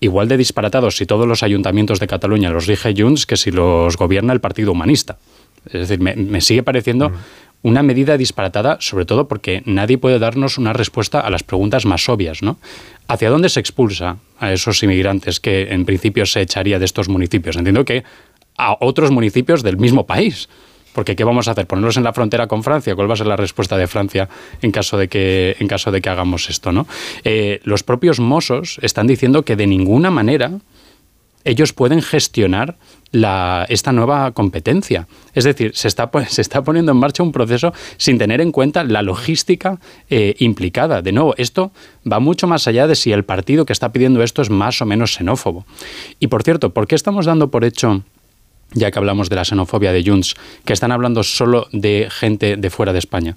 [0.00, 3.96] igual de disparatados si todos los ayuntamientos de Cataluña los rige Junts que si los
[3.96, 5.18] gobierna el Partido Humanista.
[5.66, 7.12] Es decir, me, sigue pareciendo
[7.62, 12.08] una medida disparatada, sobre todo porque nadie puede darnos una respuesta a las preguntas más
[12.08, 12.58] obvias, ¿no?
[13.08, 17.56] ¿Hacia dónde se expulsa a esos inmigrantes que en principio se echaría de estos municipios?
[17.56, 18.04] Entiendo que
[18.56, 20.48] a otros municipios del mismo país.
[20.92, 21.66] Porque ¿qué vamos a hacer?
[21.66, 22.94] ¿Ponerlos en la frontera con Francia?
[22.94, 24.28] ¿Cuál va a ser la respuesta de Francia
[24.62, 26.72] en caso de que, en caso de que hagamos esto?
[26.72, 26.86] ¿no?
[27.24, 30.52] Eh, los propios Mossos están diciendo que de ninguna manera
[31.44, 32.76] ellos pueden gestionar
[33.10, 35.06] la, esta nueva competencia.
[35.34, 38.84] Es decir, se está, se está poniendo en marcha un proceso sin tener en cuenta
[38.84, 39.80] la logística
[40.10, 41.00] eh, implicada.
[41.00, 41.72] De nuevo, esto
[42.10, 44.86] va mucho más allá de si el partido que está pidiendo esto es más o
[44.86, 45.64] menos xenófobo.
[46.20, 48.02] Y por cierto, ¿por qué estamos dando por hecho
[48.72, 52.70] ya que hablamos de la xenofobia de Junts, que están hablando solo de gente de
[52.70, 53.36] fuera de España?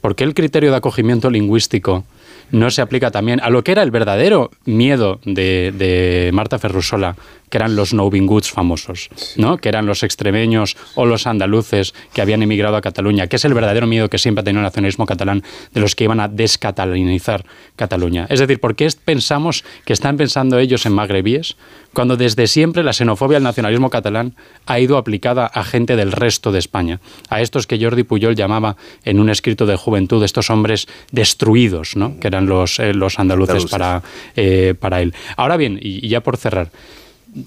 [0.00, 2.04] ¿Por qué el criterio de acogimiento lingüístico
[2.50, 7.16] no se aplica también a lo que era el verdadero miedo de, Marta Ferrusola,
[7.48, 9.58] que eran los Novinguts famosos, ¿no?
[9.58, 13.54] que eran los extremeños o los andaluces que habían emigrado a Cataluña, que es el
[13.54, 15.42] verdadero miedo que siempre ha tenido el nacionalismo catalán
[15.72, 17.44] de los que iban a descatalanizar
[17.76, 18.26] Cataluña.
[18.28, 21.56] Es decir, ¿por qué pensamos que están pensando ellos en magrebíes
[21.92, 24.34] cuando desde siempre la xenofobia al nacionalismo catalán
[24.66, 27.00] ha ido aplicada a gente del resto de España?
[27.28, 32.18] A estos que Jordi Puyol llamaba en un escrito de juventud estos hombres destruidos, ¿no?
[32.20, 34.02] que eran los, eh, los andaluces, Para,
[34.36, 35.14] eh, para él.
[35.36, 36.70] Ahora bien, y ya por cerrar,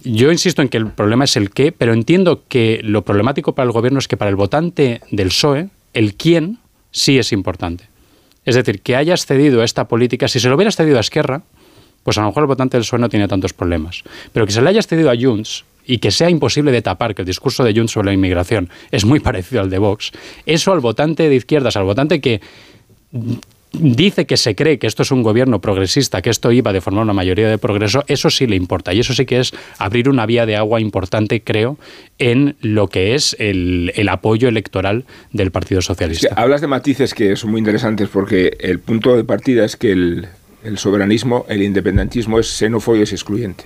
[0.03, 3.65] yo insisto en que el problema es el qué, pero entiendo que lo problemático para
[3.65, 6.59] el gobierno es que para el votante del PSOE, el quién
[6.91, 7.85] sí es importante.
[8.45, 11.43] Es decir, que hayas cedido a esta política, si se lo hubieras cedido a Esquerra,
[12.03, 14.03] pues a lo mejor el votante del PSOE no tiene tantos problemas.
[14.33, 17.23] Pero que se le hayas cedido a Junts y que sea imposible de tapar que
[17.23, 20.11] el discurso de Junts sobre la inmigración es muy parecido al de Vox,
[20.45, 22.41] eso al votante de izquierdas, al votante que
[23.73, 27.03] dice que se cree que esto es un gobierno progresista, que esto iba de formar
[27.03, 28.93] una mayoría de progreso, eso sí le importa.
[28.93, 31.77] Y eso sí que es abrir una vía de agua importante, creo,
[32.19, 36.33] en lo que es el, apoyo electoral del Partido Socialista.
[36.35, 40.27] hablas de matices que son muy interesantes porque el punto de partida es que el,
[40.63, 43.65] el soberanismo, el independentismo es xenófobo y es excluyente.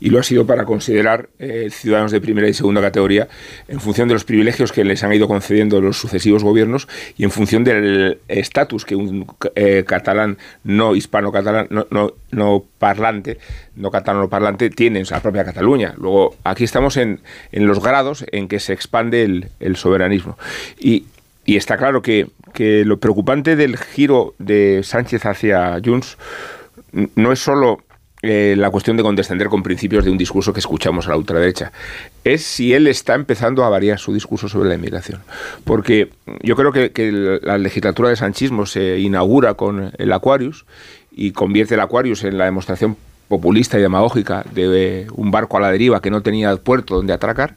[0.00, 3.28] Y lo ha sido para considerar eh, ciudadanos de primera y segunda categoría
[3.68, 7.30] en función de los privilegios que les han ido concediendo los sucesivos gobiernos y en
[7.30, 13.38] función del estatus que un eh, catalán no hispano-catalán, no, no, no, parlante,
[13.74, 15.94] no catalano parlante, tiene en la propia Cataluña.
[15.96, 17.20] Luego, aquí estamos en,
[17.52, 20.38] en los grados en que se expande el, el soberanismo.
[20.78, 21.06] Y,
[21.46, 22.28] y está claro que,
[22.58, 26.16] lo preocupante del giro de Sánchez hacia Junts
[27.14, 27.80] no es solo
[28.22, 31.70] eh, la cuestión de condescender con principios de un discurso que escuchamos a la ultraderecha.
[32.24, 35.20] Es si él está empezando a variar su discurso sobre la inmigración.
[35.64, 36.10] Porque
[36.42, 40.64] yo creo que, que la legislatura de sanchismo se inaugura con el Aquarius
[41.12, 42.96] y convierte el Aquarius en la demostración
[43.28, 47.56] populista y demagógica de un barco a la deriva que no tenía puerto donde atracar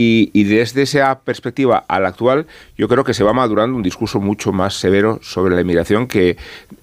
[0.00, 2.46] y, desde esa perspectiva a la actual,
[2.76, 6.36] yo creo que se va madurando un discurso mucho más severo sobre la inmigración que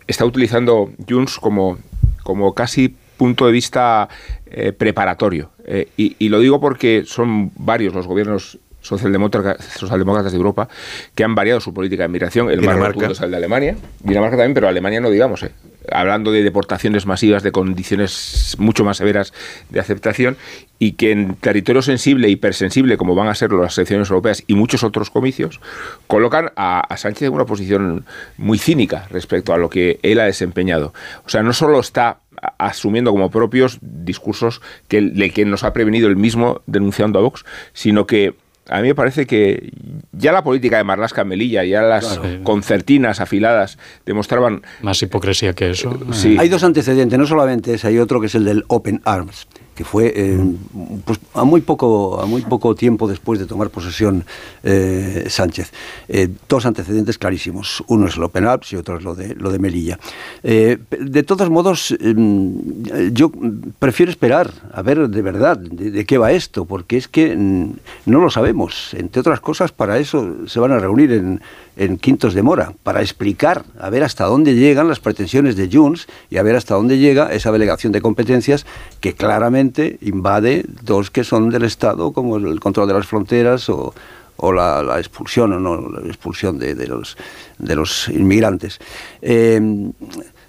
[0.06, 1.78] está utilizando Junts como,
[2.24, 4.10] como casi punto de vista
[4.48, 5.52] eh, preparatorio.
[5.66, 10.68] Eh, y, lo digo porque son varios los gobiernos socialdemócratas, socialdemócratas de Europa
[11.16, 12.52] que han variado su política de inmigración.
[12.52, 15.42] El más rotundo es el de Alemania, Dinamarca también, pero Alemania no digamos.
[15.44, 15.52] Eh
[15.92, 19.34] hablando de deportaciones masivas, de condiciones mucho más severas
[19.70, 20.38] de aceptación,
[20.80, 24.84] y que en territorio sensible, hipersensible, como van a ser las elecciones europeas y muchos
[24.84, 25.62] otros comicios,
[26.08, 28.06] colocan a, Sánchez en una posición
[28.38, 30.94] muy cínica respecto a lo que él ha desempeñado.
[31.26, 32.20] O sea, no solo está
[32.58, 37.46] asumiendo como propios discursos que, de que nos ha prevenido el mismo denunciando a Vox,
[37.74, 38.36] sino que
[38.70, 39.72] a mí me parece que
[40.12, 44.64] ya la política de Marlasca Melilla, ya las concertinas afiladas demostraban...
[44.82, 45.98] Más hipocresía que eso.
[46.12, 46.38] Sí.
[46.40, 49.84] Hay dos antecedentes, no solamente ese, hay otro que es el del Open Arms que
[49.84, 50.40] fue eh,
[51.04, 54.26] pues, a, muy poco, a muy poco tiempo después de tomar posesión
[54.64, 55.72] eh, Sánchez.
[56.08, 57.84] Eh, dos antecedentes clarísimos.
[57.88, 60.00] Uno es el Open Arms y otro es lo de, lo de Melilla.
[60.42, 63.32] de todos modos, em, yo
[63.78, 67.74] prefiero esperar a ver de verdad de, qué va esto, porque es que mm,
[68.06, 68.94] no lo sabemos.
[68.94, 71.42] Entre otras cosas, para eso se van a reunir en,
[71.78, 76.08] en Quintos de Mora, para explicar, a ver hasta dónde llegan las pretensiones de Junts
[76.30, 78.66] y a ver hasta dónde llega esa delegación de competencias
[79.02, 83.94] que claramente invade dos que son del Estado, como el control de las fronteras o,
[84.54, 87.18] la, expulsión o no la expulsión de, los,
[87.58, 88.80] de los inmigrantes.
[89.22, 89.92] Eh,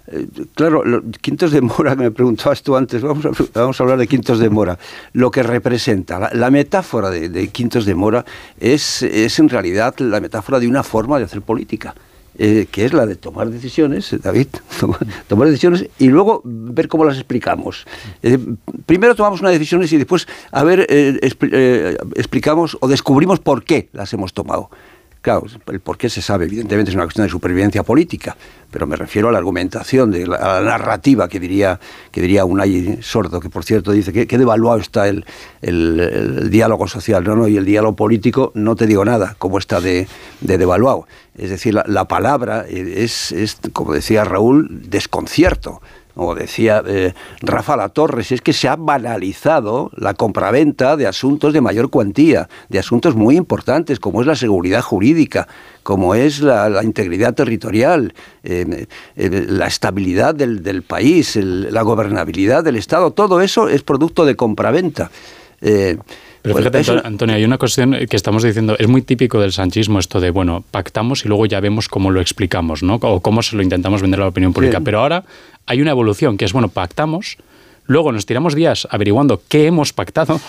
[0.09, 0.83] eh, claro,
[1.21, 4.79] Quintos de Mora, que me preguntabas tú antes, vamos a, hablar de Quintos de Mora.
[5.13, 8.25] Lo que representa, la, metáfora de, Quintos de Mora
[8.59, 11.95] es, es en realidad la metáfora de una forma de hacer política.
[12.39, 14.49] Eh, que es la de tomar decisiones, eh, David,
[15.27, 17.87] tomar, decisiones y luego ver cómo las explicamos.
[18.85, 20.87] primero tomamos unas decisiones y después, a ver,
[22.15, 24.69] explicamos o descubrimos por qué las hemos tomado.
[25.27, 28.37] Claro, el por qué se sabe, evidentemente es una cuestión de supervivencia política,
[28.71, 31.81] pero me refiero a la argumentación, de la, a la narrativa que diría,
[32.13, 35.25] que diría Unai Sordo, que por cierto dice que, que devaluado está el,
[35.63, 39.81] el, diálogo social, no, no, y el diálogo político, no te digo nada, como está
[39.81, 40.07] de,
[40.43, 41.09] de devaluado.
[41.37, 45.83] Es decir, la, la palabra es, es, como decía Raúl, desconcierto
[46.17, 47.13] como decía eh,
[47.43, 52.49] Rafa La Torres, es que se ha banalizado la compraventa de asuntos de mayor cuantía,
[52.71, 55.47] de asuntos muy importantes, como es la seguridad jurídica,
[55.83, 58.15] como es la, integridad territorial,
[58.45, 58.87] eh,
[59.17, 65.11] eh, la estabilidad del, país, la gobernabilidad del Estado, todo eso es producto de compraventa.
[66.47, 69.99] Pero pues fíjate, Antonio, hay una cuestión que estamos diciendo, es muy típico del sanchismo
[69.99, 73.01] esto de, bueno, pactamos y luego ya vemos cómo lo explicamos, ¿no?
[73.03, 74.81] O cómo se lo intentamos vender a la opinión pública.
[74.81, 75.25] Pero ahora
[75.67, 77.37] hay una evolución que es, bueno, pactamos,
[77.87, 80.41] luego nos tiramos días averiguando qué hemos pactado,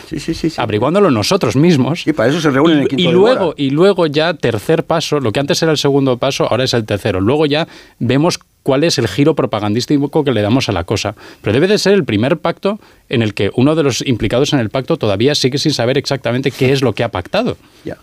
[0.58, 2.06] averiguándolo nosotros mismos.
[2.06, 4.84] Y para eso se reúnen y, en quinto y de luego y luego ya tercer
[4.84, 7.22] paso, lo que antes era el segundo paso, ahora es el tercero.
[7.22, 7.68] Luego ya
[7.98, 11.16] vemos cuál es el giro propagandístico que le damos a la cosa.
[11.42, 14.60] Pero debe de ser el primer pacto en el que uno de los implicados en
[14.60, 17.56] el pacto todavía sigue sin saber exactamente qué es lo que ha pactado.
[17.86, 17.98] Ya.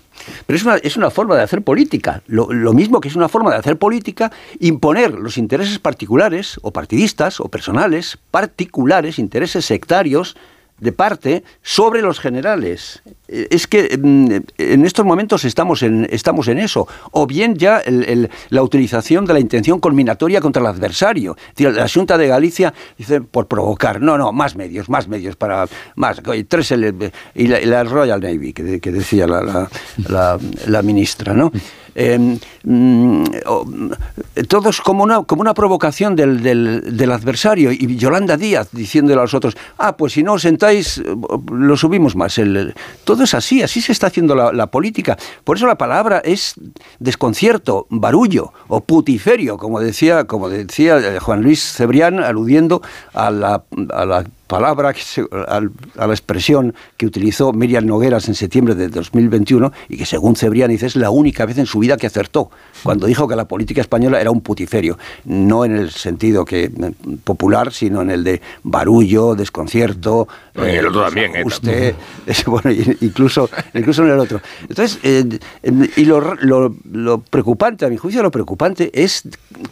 [0.46, 2.22] Pero es una, es una forma de hacer política.
[2.28, 6.70] Lo, lo mismo que es una forma de hacer política, imponer los intereses particulares o
[6.70, 10.34] partidistas o personales, particulares, intereses sectarios
[10.80, 13.02] de parte sobre los generales.
[13.28, 16.86] Eh, Es que mm, en estos momentos estamos en, estamos en eso.
[17.12, 17.82] O bien ya
[18.50, 21.36] la utilización de la intención culminatoria contra el adversario.
[21.56, 24.00] La Junta de Galicia dice por provocar.
[24.00, 25.66] No, no, más medios, más medios para
[25.96, 26.20] más.
[26.48, 26.72] Tres
[27.34, 29.68] y la, y la Royal Navy, que, de- que decía la-
[30.08, 31.50] la- la ministra, ¿no?
[31.94, 32.34] Eh, mm,
[32.64, 33.90] mm,
[34.48, 37.70] todo es como una, como una provocación del, del- adversario.
[37.72, 41.04] Y Yolanda Díaz diciéndole a los otros, ah, pues si no os sentáis, eh,
[41.52, 42.40] lo subimos más.
[43.04, 45.16] Todo es así, así se está haciendo la, política.
[45.44, 46.54] Por eso la palabra es
[46.98, 52.82] desconcierto, barullo o putiferio, como decía, como decía eh, Juan Luis Cebrián, aludiendo
[53.12, 53.62] a la
[54.58, 54.92] palabra,
[55.48, 60.70] a la expresión que utilizó Miriam Nogueras en septiembre de 2021 y que según Cebrián
[60.70, 62.50] dice es la única vez en su vida que acertó,
[62.82, 66.70] cuando dijo que la política española era un putiferio, no en el sentido que eh,
[67.24, 71.42] popular, sino en el de barullo, desconcierto, Y el otro también, ¿eh?
[71.44, 71.94] Usted,
[72.46, 74.40] bueno, incluso, incluso en el otro.
[74.68, 75.24] Entonces, eh,
[75.62, 79.22] eh, y lo, lo- lo preocupante, a mi juicio, lo preocupante es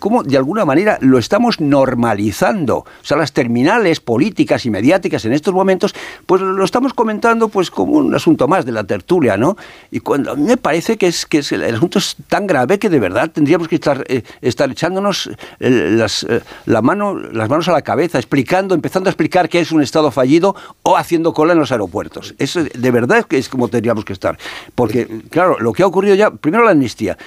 [0.00, 2.78] cómo de alguna manera lo estamos normalizando.
[2.78, 5.94] O sea, las terminales políticas y mediáticas en estos momentos,
[6.26, 9.56] pues lo estamos comentando pues como un asunto más de la tertulia, ¿no?
[9.92, 12.78] Y cuando a mí me parece que es que es- el asunto es tan grave
[12.80, 15.28] que de verdad tendríamos que estar, eh, estar echándonos
[15.60, 19.60] eh, las, eh, la mano, las manos a la cabeza, explicando, empezando a explicar qué
[19.60, 22.34] es un Estado fallido o haciendo cola en los aeropuertos.
[22.38, 24.38] Eso de verdad que es como tendríamos que estar.
[24.74, 27.18] Porque, claro, lo que ha ocurrido ya, primero la amnistía.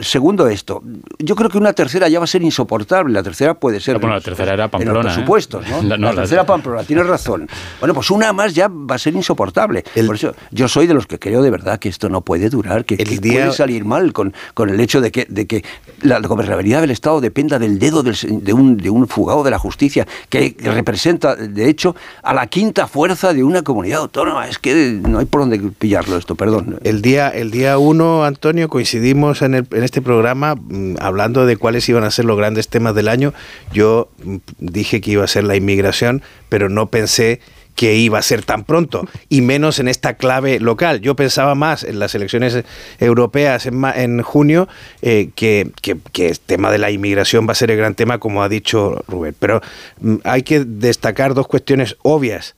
[0.00, 0.82] Segundo esto,
[1.18, 3.12] yo creo que una tercera ya va a ser insoportable.
[3.14, 3.96] La tercera puede ser.
[3.96, 5.24] Ah, bueno, la tercera era En Pamplona, los ¿eh?
[5.70, 5.82] ¿no?
[5.82, 7.48] La- no, la la- tercera Pamplona, tienes razón.
[7.78, 9.84] Bueno, pues una más ya va a ser insoportable.
[10.06, 12.84] Por eso yo soy de los que creo de verdad que esto no puede durar,
[12.84, 15.64] que, que día- puede salir mal con, con el hecho de que, de que
[16.02, 19.58] la gobernabilidad del Estado dependa del dedo del de, un, de un fugado de la
[19.58, 24.46] justicia, que representa, de hecho, a la quinta fuerza de una comunidad autónoma.
[24.48, 26.78] Es que no hay por dónde pillarlo esto, perdón.
[26.82, 31.56] El día, el día uno, Antonio, coincidimos en, el- en este programa mm, hablando de
[31.56, 33.32] cuáles iban a ser los grandes temas del año.
[33.72, 37.40] Yo mm, dije que iba a ser la inmigración, pero no pensé
[37.76, 41.00] que iba a ser tan pronto, y menos en esta clave local.
[41.00, 42.62] Yo pensaba más en las elecciones
[42.98, 44.68] europeas en, junio,
[45.00, 48.18] eh, que, que- que el tema de la inmigración va a ser el gran tema,
[48.18, 49.34] como ha dicho Rubén.
[49.38, 49.62] Pero
[50.00, 52.54] mm, hay que destacar dos cuestiones obvias.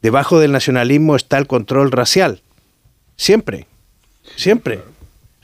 [0.00, 2.40] Debajo del nacionalismo está el control racial.
[3.16, 3.66] Siempre.
[4.36, 4.80] Siempre.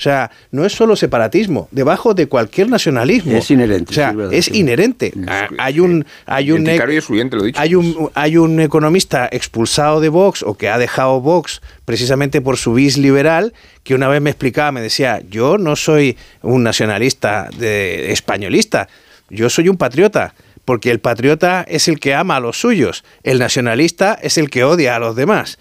[0.01, 3.36] O sea, no es solo separatismo, debajo de cualquier nacionalismo.
[3.36, 5.12] Es inherente, O sea, sí, es inherente.
[5.28, 7.61] Ah, Hay un hay un excluyente, lo dicho.
[7.61, 12.57] hay un hay un economista expulsado de Vox o que ha dejado Vox precisamente por
[12.57, 13.53] su bis liberal
[13.84, 18.88] que una vez me explicaba, me decía, "Yo no soy un nacionalista de españolista,
[19.28, 20.32] yo soy un patriota."
[20.64, 24.62] Porque el patriota es el que ama a los suyos, el nacionalista es el que
[24.64, 25.59] odia a los demás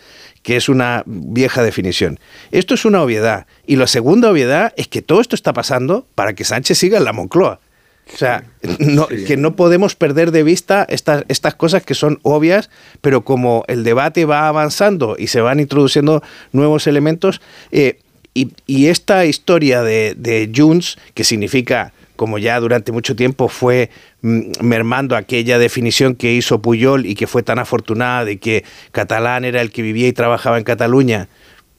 [0.50, 2.20] que es una vieja definición.
[2.50, 3.46] Esto es una obviedad.
[3.68, 7.04] Y la segunda obviedad es que todo esto está pasando para que Sánchez siga en
[7.04, 7.60] la Moncloa.
[8.12, 8.46] O sea,
[8.80, 12.72] no- que no podemos perder de vista estas, estas cosas que son obvias,
[13.02, 17.42] pero como el debate va avanzando y se van introduciendo nuevos elementos,
[17.72, 18.00] eh,
[18.34, 23.92] y, y esta historia de, de Junts, que significa, como ya durante mucho tiempo fue
[24.22, 29.62] mermando aquella definición que hizo Puyol y que fue tan afortunada de que catalán era
[29.62, 31.30] el que vivía y trabajaba en Cataluña,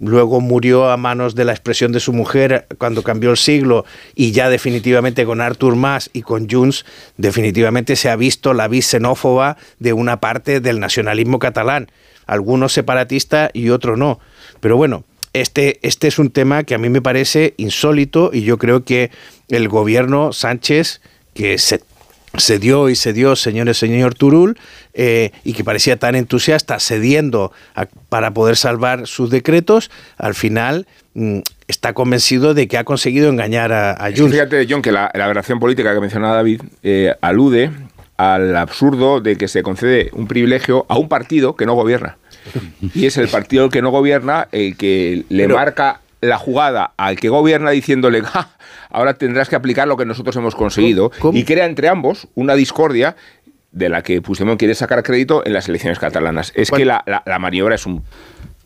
[0.01, 3.85] luego murió a manos de la expresión de su mujer cuando cambió el siglo
[4.15, 6.87] y ya definitivamente con Artur Mas y con Junts
[7.19, 11.91] definitivamente se ha visto la vis xenófoba de una parte del nacionalismo catalán,
[12.27, 14.19] algunos separatistas y otros no.
[14.61, 18.59] Pero bueno, este, este es un tema que a mí me parece insólito y yo
[18.59, 19.11] creo que
[19.49, 21.03] el gobierno Sánchez,
[21.35, 21.81] que se
[22.39, 24.57] cedió y cedió, señores, señor Turul,
[24.95, 30.87] eh, y que parecía tan entusiasta cediendo a- para poder salvar sus decretos, al final
[31.15, 34.33] mm, está convencido de que ha conseguido engañar a, a Junts.
[34.33, 37.71] Fíjate, John, que la, la aberración política que mencionaba David eh, alude
[38.17, 42.19] al absurdo de que se concede un privilegio a un partido que no gobierna.
[42.95, 47.19] Y es el partido que no gobierna el que le Pero- marca la jugada al
[47.19, 48.51] que gobierna diciéndole, "Ja,
[48.91, 51.11] ahora tendrás que aplicar lo que nosotros hemos conseguido.
[51.19, 51.39] ¿Cómo?
[51.39, 53.17] Y crea entre ambos una discordia
[53.73, 56.53] de la que Puigdemont quiere sacar crédito en las elecciones catalanas.
[56.57, 58.03] Es que la, la, la maniobra es un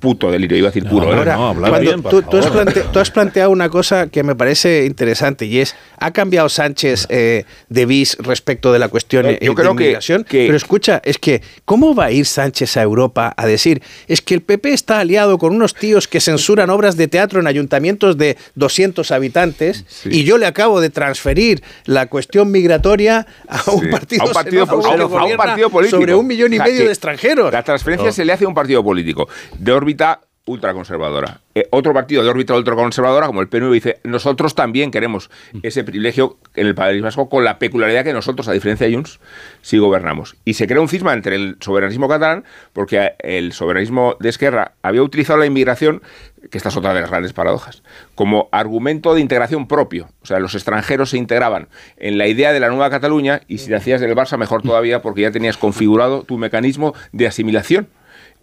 [0.05, 1.07] puto delirio, iba a decir puro.
[1.13, 1.17] ¿eh?
[1.17, 1.37] Ahora,
[1.69, 2.53] cuando tú, tú has
[2.93, 7.45] tú has planteado una cosa que me parece interesante y es, ¿ha cambiado Sánchez eh,
[7.69, 10.25] de bis respecto de la cuestión Eh, yo creo de que- inmigración?
[10.25, 14.21] que- Pero escucha, es que, ¿cómo va a ir Sánchez a Europa a decir, es
[14.21, 18.19] que el PP está aliado con unos tíos que censuran obras de teatro en ayuntamientos
[18.19, 23.87] de 200 habitantes y yo le acabo de transferir la cuestión migratoria a un Sí,
[23.91, 25.97] partido, a un partido, xenófobo a un- que a un gobierna partido político.
[26.01, 27.53] sobre un millón y O sea, medio que de extranjeros.
[27.53, 29.29] La transferencia se le hace a un partido político
[29.59, 31.41] de órbita ultraconservadora.
[31.55, 35.31] Eh, otro partido de órbita ultraconservadora, como el PNV, dice, nosotros también queremos
[35.63, 39.21] ese privilegio en el país vasco con la peculiaridad que nosotros, a diferencia de Junts,
[39.63, 40.37] sí gobernamos.
[40.45, 45.03] Y se crea un cisma entre el soberanismo catalán, porque el soberanismo de Esquerra había
[45.03, 46.03] utilizado la inmigración,
[46.51, 47.83] que esta es otra de las grandes paradojas,
[48.15, 50.09] como argumento de integración propio.
[50.23, 53.69] O sea, los extranjeros se integraban en la idea de la nueva Cataluña y si
[53.69, 57.89] te hacías del Barça, mejor todavía, porque ya tenías configurado tu mecanismo de asimilación.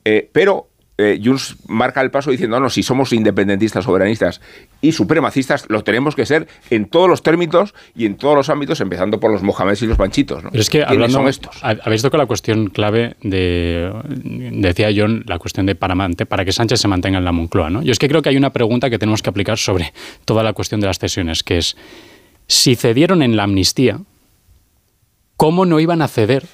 [0.03, 0.70] Eh, pero
[1.01, 4.41] eh, Junts marca el paso diciendo, no, no, si somos independentistas, soberanistas
[4.81, 8.79] y supremacistas, lo tenemos que ser en todos los términos y en todos los ámbitos,
[8.81, 10.43] empezando por los mohameds y los panchitos.
[10.43, 10.51] ¿no?
[10.51, 11.63] Pero es que ¿Quiénes hablando, son estos?
[11.63, 13.91] ha- habéis tocado la cuestión clave de,
[14.51, 15.95] decía John, la cuestión de para,
[16.27, 17.69] para que Sánchez se mantenga en la Moncloa.
[17.69, 17.81] ¿no?
[17.81, 19.93] Yo es que creo que hay una pregunta que tenemos que aplicar sobre
[20.25, 21.75] toda la cuestión de las cesiones, que es,
[22.47, 23.99] si cedieron en la amnistía,
[25.37, 26.45] ¿cómo no iban a ceder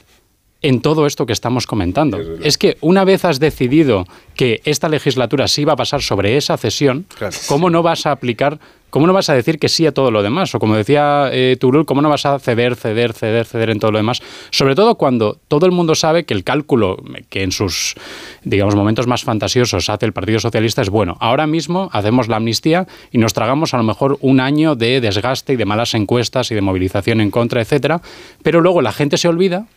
[0.62, 2.20] en todo esto que estamos comentando?
[2.42, 4.06] Es que una vez has decidido
[4.36, 7.06] que esta legislatura sí va a pasar sobre esa cesión,
[7.48, 10.24] ¿cómo no vas a aplicar, cómo no vas a decir que sí a todo lo
[10.24, 10.54] demás?
[10.56, 13.92] O como decía eh, Turul, ¿cómo no vas a ceder, ceder, ceder, ceder en todo
[13.92, 14.22] lo demás?
[14.50, 16.98] Sobre todo cuando todo el mundo sabe que el cálculo
[17.30, 17.96] que en sus,
[18.44, 21.18] digamos, momentos más fantasiosos hace el Partido Socialista es bueno.
[21.20, 25.54] Ahora mismo hacemos la amnistía y nos tragamos a lo mejor un año de desgaste
[25.54, 28.02] y de malas encuestas y de movilización en contra, etcétera,
[28.42, 29.68] pero luego la gente se olvida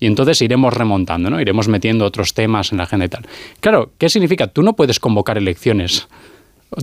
[0.00, 1.40] y entonces iremos remontando, ¿no?
[1.40, 3.26] Iremos metiendo otros temas en la agenda y tal.
[3.60, 4.46] Claro, ¿qué significa?
[4.46, 6.08] Tú no puedes convocar elecciones.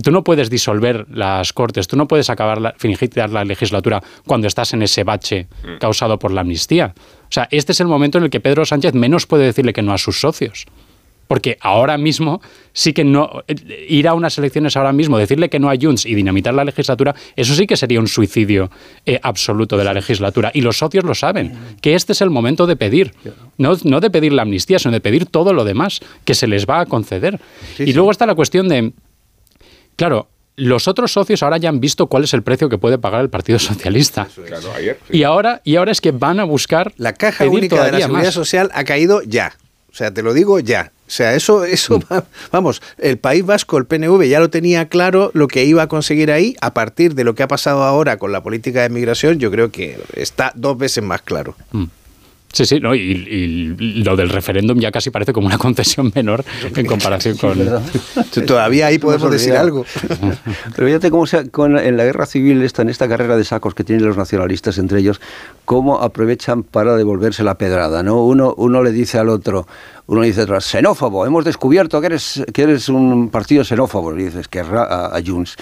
[0.02, 4.48] Tú no puedes disolver las cortes, tú no puedes acabar la, finiquitar la legislatura cuando
[4.48, 5.46] estás en ese bache
[5.78, 6.92] causado por la amnistía.
[7.22, 9.82] O sea, este es el momento en el que Pedro Sánchez menos puede decirle que
[9.82, 10.66] no a sus socios.
[11.26, 12.40] Porque ahora mismo
[12.72, 13.42] sí que no.
[13.48, 16.64] eh, Ir a unas elecciones ahora mismo, decirle que no a Junts y dinamitar la
[16.64, 18.70] legislatura, eso sí que sería un suicidio
[19.04, 20.50] eh, absoluto de la legislatura.
[20.54, 23.12] Y los socios lo saben, que este es el momento de pedir.
[23.58, 26.66] No, no de pedir la amnistía, sino de pedir todo lo demás que se les
[26.66, 27.40] va a conceder.
[27.78, 28.92] y luego está la cuestión de.
[29.96, 33.20] Claro, los otros socios ahora ya han visto cuál es el precio que puede pagar
[33.20, 34.28] el Partido Socialista.
[34.46, 34.98] Claro, ayer.
[35.10, 37.98] Y ahora, y ahora es que van a buscar La caja pedir única de la
[38.00, 38.34] seguridad más.
[38.34, 39.54] social ha caído ya.
[39.96, 40.92] O sea, te lo digo ya.
[41.08, 45.30] O sea, eso, eso, va- vamos, el País Vasco, el PNV ya lo tenía claro
[45.32, 46.54] lo que iba a conseguir ahí.
[46.60, 49.70] A partir de lo que ha pasado ahora con la política de migración, yo creo
[49.70, 51.56] que está dos veces más claro.
[52.56, 56.42] Sí, sí, no, y, y lo del referéndum ya casi parece como una concesión menor
[56.74, 57.58] en comparación con...
[58.46, 59.84] Todavía ahí podemos decir algo.
[60.74, 63.74] Pero fíjate cómo se, con- en la guerra civil, esta, en esta carrera de sacos
[63.74, 65.20] que tienen los nacionalistas entre ellos,
[65.66, 68.24] cómo aprovechan para devolverse la pedrada, ¿no?
[68.24, 69.66] Uno, uno le dice al otro,
[70.06, 74.24] uno le dice atrás, xenófobo, hemos descubierto que eres, que eres un partido xenófobo, le
[74.24, 75.56] dice Esquerra a, a Junts.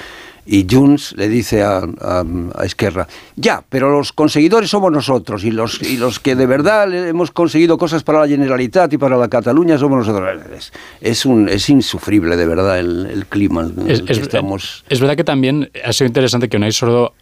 [0.47, 2.25] Y Junts le dice a, a,
[2.55, 6.93] a Esquerra, ya, pero los conseguidores somos nosotros y los, y los que de verdad
[6.93, 10.43] hemos conseguido cosas para la Generalitat y para la Cataluña somos nosotros.
[10.55, 14.19] Es, es, un, es insufrible, de verdad, el, el clima en Es, el que es-
[14.19, 14.85] estamos.
[14.89, 17.15] es verdad que también ha sido interesante que Unai Sordo,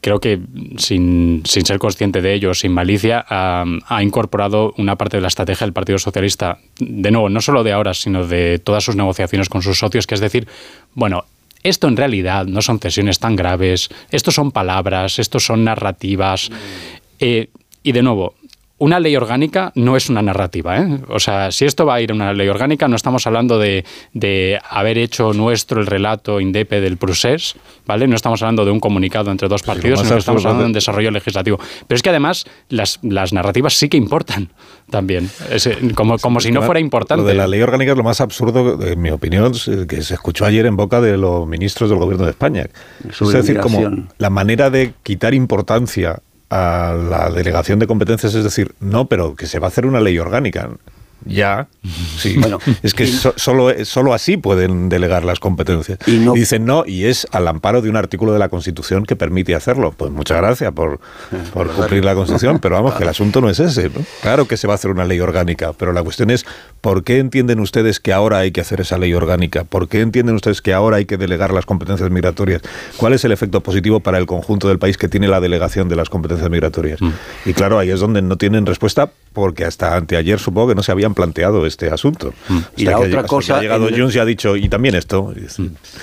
[0.00, 0.38] creo que
[0.76, 5.28] sin, sin ser consciente de ello, sin malicia, ha, ha incorporado una parte de la
[5.28, 9.48] estrategia del Partido Socialista, de nuevo, no solo de ahora, sino de todas sus negociaciones
[9.48, 10.46] con sus socios, que es decir,
[10.94, 11.24] bueno,
[11.62, 16.50] esto en realidad no son cesiones tan graves, esto son palabras, esto son narrativas.
[17.18, 17.48] Eh,
[17.82, 18.34] y de nuevo,
[18.78, 20.78] una ley orgánica no es una narrativa.
[20.78, 21.00] ¿eh?
[21.08, 23.84] O sea, si esto va a ir a una ley orgánica, no estamos hablando de,
[24.12, 27.56] de haber hecho nuestro el relato INDEPE del procés,
[27.86, 28.06] ¿vale?
[28.06, 30.66] No estamos hablando de un comunicado entre dos partidos, más sino que estamos hablando de
[30.66, 31.58] un de- desarrollo legislativo.
[31.86, 34.50] Pero es que además las, las narrativas sí que importan
[34.90, 37.22] también, Es, eh, como, como si no fuera importante.
[37.22, 40.14] Lo de la ley orgánica es lo más absurdo, en mi opinión, eh, que se
[40.14, 42.66] escuchó ayer en boca de los ministros del gobierno de España.
[43.08, 46.20] Es decir, como la manera de quitar importancia
[46.50, 50.00] a la delegación de competencias es decir, no, pero que se va a hacer una
[50.00, 50.70] ley orgánica.
[51.24, 51.68] Ya,
[52.18, 52.36] sí.
[52.38, 55.98] Bueno, es que y- so- solo, solo así pueden delegar las competencias.
[56.06, 59.16] Y no- dicen no, y es al amparo de un artículo de la Constitución que
[59.16, 59.92] permite hacerlo.
[59.96, 61.00] Pues muchas gracias por,
[61.52, 63.90] por cumplir la Constitución, pero vamos, que el asunto no es ese.
[63.90, 64.04] ¿no?
[64.22, 66.46] Claro que se va a hacer una ley orgánica, pero la cuestión es,
[66.80, 69.64] ¿por qué entienden ustedes que ahora hay que hacer esa ley orgánica?
[69.64, 72.62] ¿Por qué entienden ustedes que ahora hay que delegar las competencias migratorias?
[72.96, 75.96] ¿Cuál es el efecto positivo para el conjunto del país que tiene la delegación de
[75.96, 77.00] las competencias migratorias?
[77.44, 80.92] Y claro, ahí es donde no tienen respuesta porque hasta anteayer supongo que no se
[80.92, 82.32] habían planteado este asunto.
[82.48, 82.58] Mm.
[82.76, 83.58] Y la otra cosa...
[83.58, 85.32] ha llegado Junts y ha dicho, y también esto.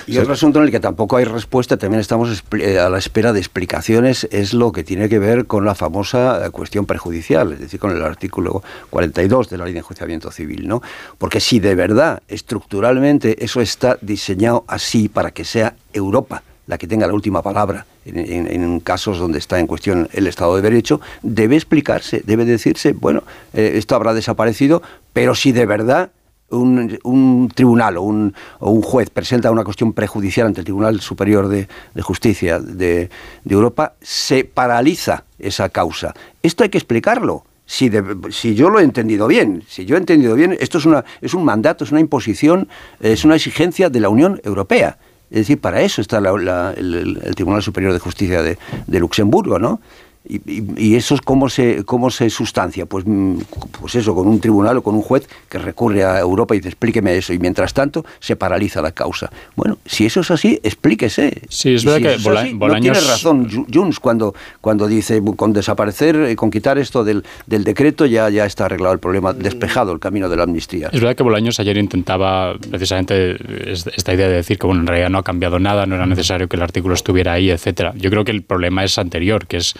[0.06, 3.32] Y otro asunto en el que tampoco hay respuesta, también estamos eh, a la espera
[3.32, 7.80] de explicaciones, es lo que tiene que ver con la famosa cuestión prejudicial, es decir,
[7.80, 10.82] con el artículo 42 de la ley de enjuiciamiento civil, ¿no?
[11.18, 16.86] Porque si de verdad, estructuralmente, eso está diseñado así para que sea Europa la que
[16.86, 21.56] tenga la última palabra en, casos donde está en cuestión el Estado de Derecho, debe
[21.56, 23.22] explicarse, debe decirse, bueno,
[23.54, 26.10] eh, esto habrá desaparecido, pero si de verdad
[26.50, 31.48] un, tribunal o un, o un, juez presenta una cuestión prejudicial ante el Tribunal Superior
[31.48, 31.68] de,
[32.02, 33.10] Justicia de,
[33.48, 36.14] Europa, se paraliza esa causa.
[36.42, 37.44] Esto hay que explicarlo.
[37.68, 37.90] Si,
[38.30, 41.34] si, yo lo he entendido bien, si yo he entendido bien, esto es, una, es
[41.34, 42.68] un mandato, es una imposición,
[43.00, 44.98] es una exigencia de la Unión Europea.
[45.30, 48.58] Es decir, para eso está el, Tribunal Superior de Justicia de,
[49.00, 49.80] Luxemburgo, ¿no?
[50.28, 52.86] Y, eso es cómo se, cómo se sustancia.
[52.86, 53.38] Pues, mm,
[53.80, 56.70] pues eso, con un tribunal o con un juez que recurre a Europa y dice
[56.70, 57.32] explíqueme eso.
[57.32, 59.30] Y mientras tanto se paraliza la causa.
[59.54, 61.42] Bueno, si eso es así, explíquese.
[61.48, 66.78] Sí, es verdad que No tiene razón Junts cuando, cuando dice con desaparecer, con quitar
[66.78, 70.44] esto del, del decreto ya, ya está arreglado el problema, despejado el camino de la
[70.44, 70.88] amnistía.
[70.92, 73.36] Es verdad que Bolaños ayer intentaba precisamente
[73.70, 76.48] esta idea de decir que bueno, en realidad no ha cambiado nada, no era necesario
[76.48, 77.92] que el artículo estuviera ahí, etcétera.
[77.96, 79.74] Yo creo que el problema es anterior, que es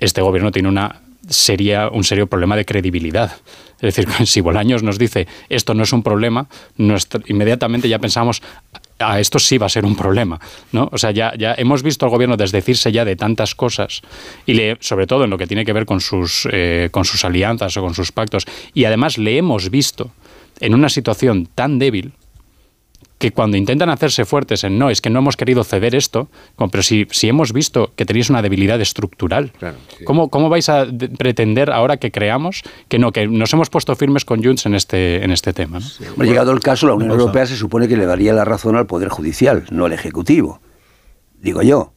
[0.00, 3.32] este gobierno tiene una sería un serio problema de credibilidad.
[3.80, 6.48] Es decir, si Bolaños nos dice esto no es un problema,
[7.26, 8.42] inmediatamente ya pensamos
[8.98, 10.38] a ah, esto sí va a ser un problema,
[10.72, 10.90] ¿no?
[10.92, 14.02] O sea, ya, ya hemos visto al gobierno desdecirse ya de tantas cosas
[14.44, 17.24] y le, sobre todo en lo que tiene que ver con sus, eh, con sus
[17.24, 18.44] alianzas o con sus pactos
[18.74, 20.10] y además le hemos visto
[20.60, 22.12] en una situación tan débil
[23.20, 26.82] que cuando intentan hacerse fuertes en no, es que no hemos querido ceder esto, pero
[26.82, 29.52] si, si hemos visto que tenéis una debilidad estructural,
[30.06, 30.86] ¿cómo, ¿cómo, vais a
[31.18, 35.22] pretender ahora que creamos que no, que nos hemos puesto firmes con Junts en este,
[35.22, 35.80] en este tema?
[36.16, 36.24] ¿no?
[36.24, 39.10] llegado el caso, la Unión Europea se supone que le daría la razón al Poder
[39.10, 40.62] Judicial, no al Ejecutivo.
[41.38, 41.92] Digo yo.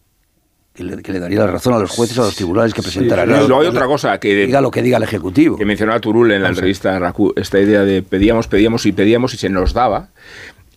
[0.74, 3.30] Que le, daría la razón a los jueces, a los tribunales que presentarán.
[3.30, 5.56] luego hay otra cosa que diga lo que diga el ejecutivo.
[5.56, 9.50] Que mencionaba Turul en la entrevista esta idea de pedíamos, pedíamos y pedíamos y se
[9.50, 10.10] nos daba.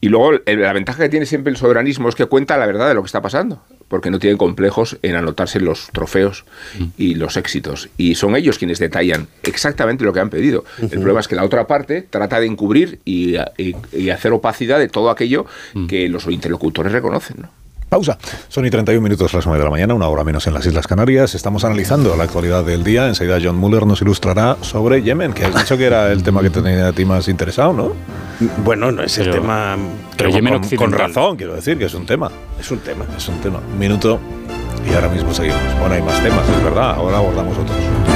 [0.01, 2.95] Y luego la ventaja que tiene siempre el soberanismo es que cuenta la verdad de
[2.95, 6.45] lo que está pasando, porque no tienen complejos en anotarse los trofeos
[6.79, 6.85] mm.
[6.99, 7.89] y los éxitos.
[7.97, 10.65] Y son ellos quienes detallan exactamente lo que han pedido.
[10.81, 15.11] El problema es que la otra parte trata de encubrir y, hacer opacidad de todo
[15.11, 15.87] aquello mm.
[15.87, 17.37] que los interlocutores reconocen.
[17.43, 17.66] ¿no?
[17.89, 18.19] Pausa.
[18.49, 20.87] Son y 31 minutos las 9 de la mañana, una hora menos en las Islas
[20.87, 21.35] Canarias.
[21.35, 23.07] Estamos analizando la actualidad del día.
[23.09, 26.51] Enseguida John Muller nos ilustrará sobre Yemen, que has dicho que era el tema que
[26.51, 27.93] tenía a ti más interesado, ¿no?
[28.65, 29.77] Bueno, no es el tema...
[30.17, 32.31] Pero Yemen con, con, razón, quiero decir, que es un tema.
[32.59, 33.05] Es un tema.
[33.17, 33.61] Es un tema.
[33.73, 34.21] Un minuto
[34.89, 35.61] y ahora mismo seguimos.
[35.79, 36.95] Bueno, hay más temas, es verdad.
[36.97, 38.16] Ahora abordamos otros.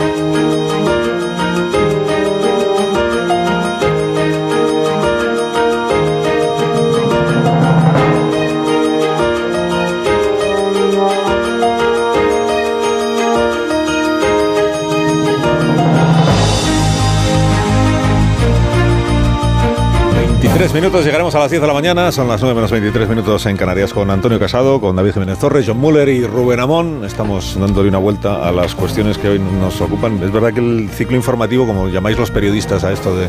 [20.61, 23.47] Tres minutos, llegaremos a las 10 de la mañana, son las 9 menos 23 minutos
[23.47, 27.03] en Canarias con Antonio Casado, con David Jiménez Torres, John Muller y Rubén Amón.
[27.03, 30.21] Estamos dándole una vuelta a las cuestiones que hoy nos ocupan.
[30.21, 33.27] Es verdad que el ciclo informativo, como llamáis los periodistas a esto de,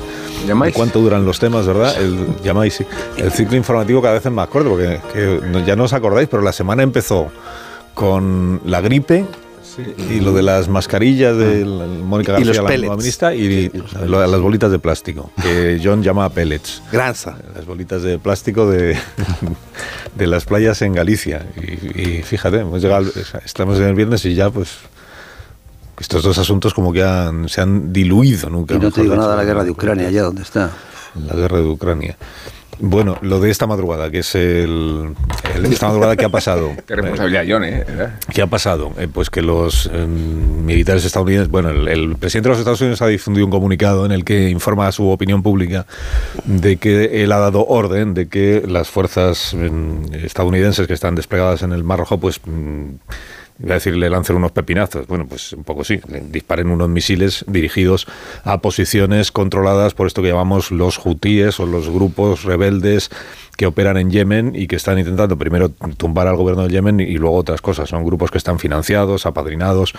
[0.75, 1.97] cuánto duran los temas, ¿verdad?
[1.99, 2.87] El, llamáis, sí.
[3.17, 5.01] El ciclo informativo cada vez es más corto, porque
[5.65, 7.33] ya no os acordáis, pero la semana empezó
[7.95, 9.25] con la gripe,
[9.79, 11.87] y lo de las mascarillas de ah.
[12.05, 16.83] Mónica García, la nueva ministra, y, las bolitas de plástico, que John llama pellets.
[16.91, 17.37] Granza.
[17.55, 18.97] Las bolitas de plástico de,
[20.17, 21.47] de las playas en Galicia.
[21.95, 23.11] Y, fíjate, hemos llegado,
[23.45, 24.79] estamos en el viernes y ya pues
[25.99, 27.01] estos dos asuntos como que
[27.47, 28.51] se han diluido.
[28.51, 30.71] Nunca y no te digo nada de la guerra de Ucrania, allá donde está.
[31.15, 32.17] La guerra de Ucrania.
[32.85, 35.15] Bueno, lo de esta madrugada, que es el,
[35.71, 36.73] esta madrugada que ha pasado.
[36.87, 37.85] Qué responsabilidad, John, ¿eh?
[38.35, 38.91] ¿Qué ha pasado?
[38.99, 43.07] Eh, pues que los em, militares estadounidenses, bueno, el, presidente de los Estados Unidos ha
[43.07, 45.87] difundido un comunicado en el que informa a su opinión pública
[46.45, 51.63] de que él ha dado orden de que las fuerzas em, estadounidenses que están desplegadas
[51.63, 52.95] en el Mar Rojo, pues mm,
[53.63, 55.07] iba a decir, le lancen unos pepinazos.
[55.07, 56.01] Bueno, pues un poco sí,
[56.31, 58.07] disparen unos misiles dirigidos
[58.45, 63.11] a posiciones controladas por esto que llamamos los hutíes o los grupos rebeldes
[63.57, 67.17] que operan en Yemen y que están intentando primero tumbar al gobierno de Yemen y
[67.19, 67.89] luego otras cosas.
[67.89, 69.93] Son grupos que están financiados, apadrinados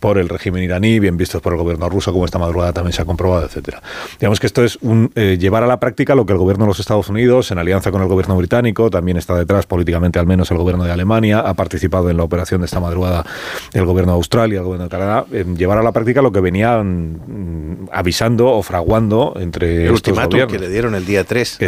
[0.00, 3.02] por el régimen iraní, bien vistos por el gobierno ruso, como esta madrugada también se
[3.02, 3.82] ha comprobado, etcétera.
[4.18, 6.68] Digamos que esto es un, eh, llevar a la práctica lo que el gobierno de
[6.68, 10.50] los Estados Unidos, en alianza con el gobierno británico, también está detrás políticamente al menos
[10.50, 13.24] el gobierno de Alemania, ha participado en la operación de esta madrugada
[13.72, 15.26] el gobierno de Australia, el gobierno de Canadá,
[15.56, 20.52] llevar a la práctica lo que venían mm, avisando o fraguando entre el estos gobiernos.
[20.52, 21.58] que le dieron el día 3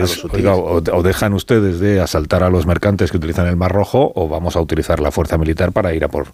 [0.92, 4.56] o, dejan ustedes de asaltar a los mercantes que utilizan el Mar Rojo o vamos
[4.56, 6.28] a utilizar la fuerza militar para ir a por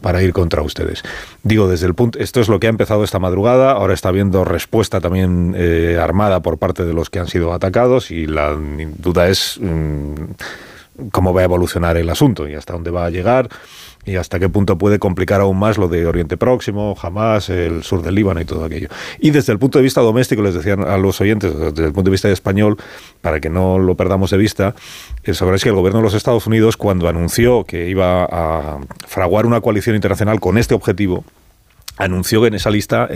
[0.00, 1.02] para ir contra ustedes.
[1.42, 4.44] Digo, desde el punto, esto es lo que ha empezado esta madrugada, ahora está habiendo
[4.44, 8.56] respuesta también eh, armada por parte de los que han sido atacados y la
[8.98, 10.14] duda es mm,
[11.12, 13.48] cómo va a evolucionar el asunto y hasta dónde va a llegar
[14.04, 18.02] y hasta qué punto puede complicar aún más lo de Oriente Próximo, jamás el sur
[18.02, 18.88] del Líbano y todo aquello.
[19.18, 22.04] Y desde el punto de vista doméstico, les decían a los oyentes, desde el punto
[22.04, 22.78] de vista español,
[23.20, 24.74] para que no lo perdamos de vista,
[25.22, 29.60] es que el gobierno de los Estados Unidos, cuando anunció que iba a fraguar una
[29.60, 31.24] coalición internacional con este objetivo,
[32.00, 33.08] anunció que en esa lista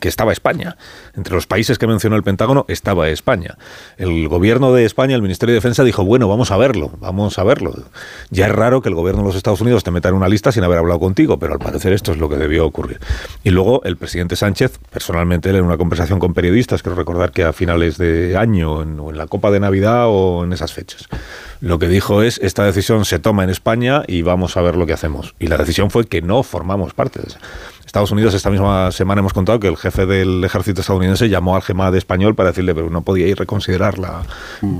[0.00, 0.76] que estaba España.
[1.14, 3.56] Entre los países que mencionó el Pentágono estaba España.
[3.96, 7.44] El gobierno de España, el Ministerio de Defensa, dijo, bueno, vamos a verlo, vamos a
[7.44, 7.74] verlo.
[8.30, 10.52] Ya es raro que el gobierno de los Estados Unidos te meta en una lista
[10.52, 13.00] sin haber hablado contigo, pero al parecer esto es lo que debió ocurrir.
[13.42, 17.44] Y luego el presidente Sánchez, personalmente, él en una conversación con periodistas, quiero recordar que
[17.44, 21.08] a finales de año, o en la Copa de Navidad o en esas fechas,
[21.60, 24.86] lo que dijo es, esta decisión se toma en España y vamos a ver lo
[24.86, 25.34] que hacemos.
[25.38, 27.38] Y la decisión fue que no formamos parte de esa.
[27.94, 31.62] Estados Unidos esta misma semana hemos contado que el jefe del ejército estadounidense llamó al
[31.62, 34.22] GEMAD español para decirle pero no podía ir reconsiderarla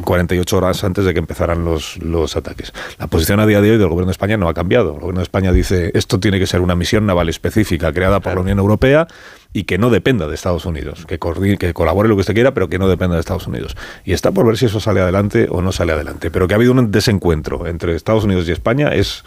[0.03, 2.73] 48 horas antes de que empezaran los, los ataques.
[2.99, 4.95] La posición a día de hoy del gobierno de España no ha cambiado.
[4.95, 8.35] El gobierno de España dice esto tiene que ser una misión naval específica creada por
[8.35, 9.07] la Unión Europea
[9.53, 11.21] y que no dependa de Estados Unidos, que,
[11.57, 13.77] que colabore lo que usted quiera, pero que no dependa de Estados Unidos.
[14.05, 16.33] Y está por ver si eso sale adelante o no sale adelante.
[16.33, 19.23] Pero que ha habido un desencuentro entre Estados Unidos y España es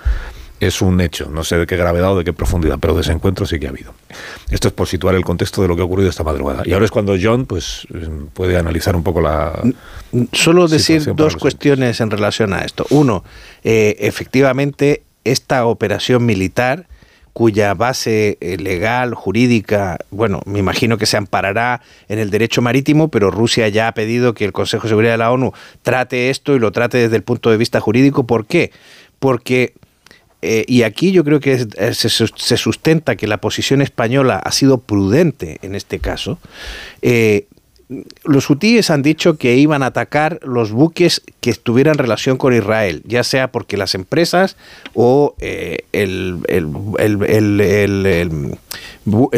[0.60, 1.30] es un hecho.
[1.30, 3.94] No sé de qué gravedad o de qué profundidad, pero desencuentro sí que ha habido.
[4.50, 6.64] Esto es por situar el contexto de lo que ha ocurrido esta madrugada.
[6.66, 7.88] Y ahora es cuando John pues,
[8.34, 9.54] puede analizar un poco la.
[10.32, 12.86] Solo decir dos cuestiones en relación a esto.
[12.90, 13.24] Uno,
[13.64, 16.88] eh, efectivamente, esta operación militar
[17.38, 23.10] cuya base eh, legal, jurídica, bueno, me imagino que se amparará en el derecho marítimo,
[23.10, 25.54] pero Rusia ya ha pedido que el Consejo de Seguridad de la ONU
[25.84, 28.26] trate esto y lo trate desde el punto de vista jurídico.
[28.26, 28.72] ¿Por qué?
[29.20, 29.74] Porque
[30.42, 34.78] eh, y aquí yo creo que eh, se, sustenta que la posición española ha sido
[34.78, 36.40] prudente en este caso.
[37.02, 37.48] Eh,
[38.26, 43.02] los hutíes han dicho que iban a atacar los buques que tuvieran relación con Israel,
[43.06, 44.58] ya sea porque las empresas
[44.94, 46.36] o eh, el,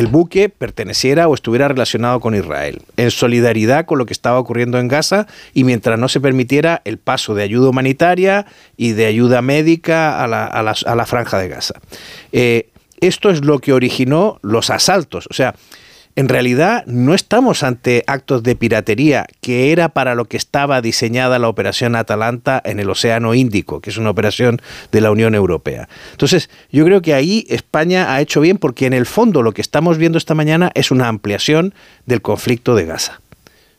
[0.10, 4.88] buque perteneciera o estuviera relacionado con Israel, en solidaridad con lo que estaba ocurriendo en
[4.88, 8.48] Gaza y mientras no se permitiera el paso de ayuda humanitaria
[8.78, 11.76] y de ayuda médica a la, franja de Gaza.
[12.32, 12.70] Eh,
[13.00, 15.54] esto es lo que originó los asaltos, o sea,
[16.16, 21.40] en realidad no estamos ante actos de piratería, que era para lo que estaba diseñada
[21.40, 25.88] la operación Atalanta en el Océano Índico, que es una operación de la Unión Europea.
[26.12, 29.62] Entonces, yo creo que ahí España ha hecho bien porque en el fondo lo que
[29.62, 31.74] estamos viendo esta mañana es una ampliación
[32.06, 33.22] del conflicto de Gaza.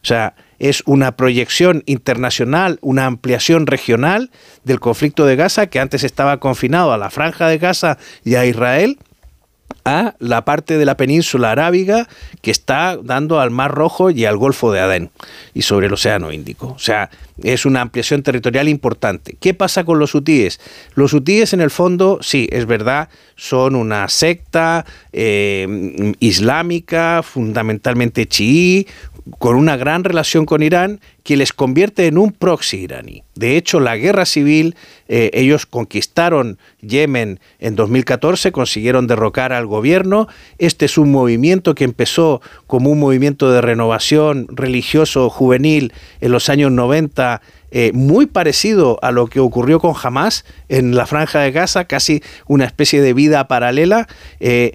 [0.03, 4.31] O sea, es una proyección internacional, una ampliación regional
[4.65, 8.47] del conflicto de Gaza que antes estaba confinado a la franja de Gaza y a
[8.47, 8.99] Israel
[9.85, 12.09] a la parte de la península arábiga
[12.43, 15.11] que está dando al Mar Rojo y al Golfo de Adén
[15.55, 16.69] y sobre el Océano Índico.
[16.69, 17.11] O sea,
[17.43, 19.37] es una ampliación territorial importante.
[19.41, 20.61] ¿Qué pasa con los hutíes?
[20.95, 28.87] Los hutíes en el fondo, sí, es verdad, son una secta eh, islámica, fundamentalmente chií,
[29.39, 33.23] con una gran relación con Irán que les convierte en un proxy iraní.
[33.35, 34.75] De hecho, la guerra civil,
[35.09, 40.29] eh, ellos conquistaron Yemen en 2014, consiguieron derrocar al gobierno.
[40.59, 46.49] Este es un movimiento que empezó como un movimiento de renovación religioso juvenil en los
[46.49, 47.41] años 90
[47.73, 52.23] eh, muy parecido a lo que ocurrió con Hamas en la franja de Gaza, casi
[52.47, 54.09] una especie de vida paralela.
[54.41, 54.73] Eh,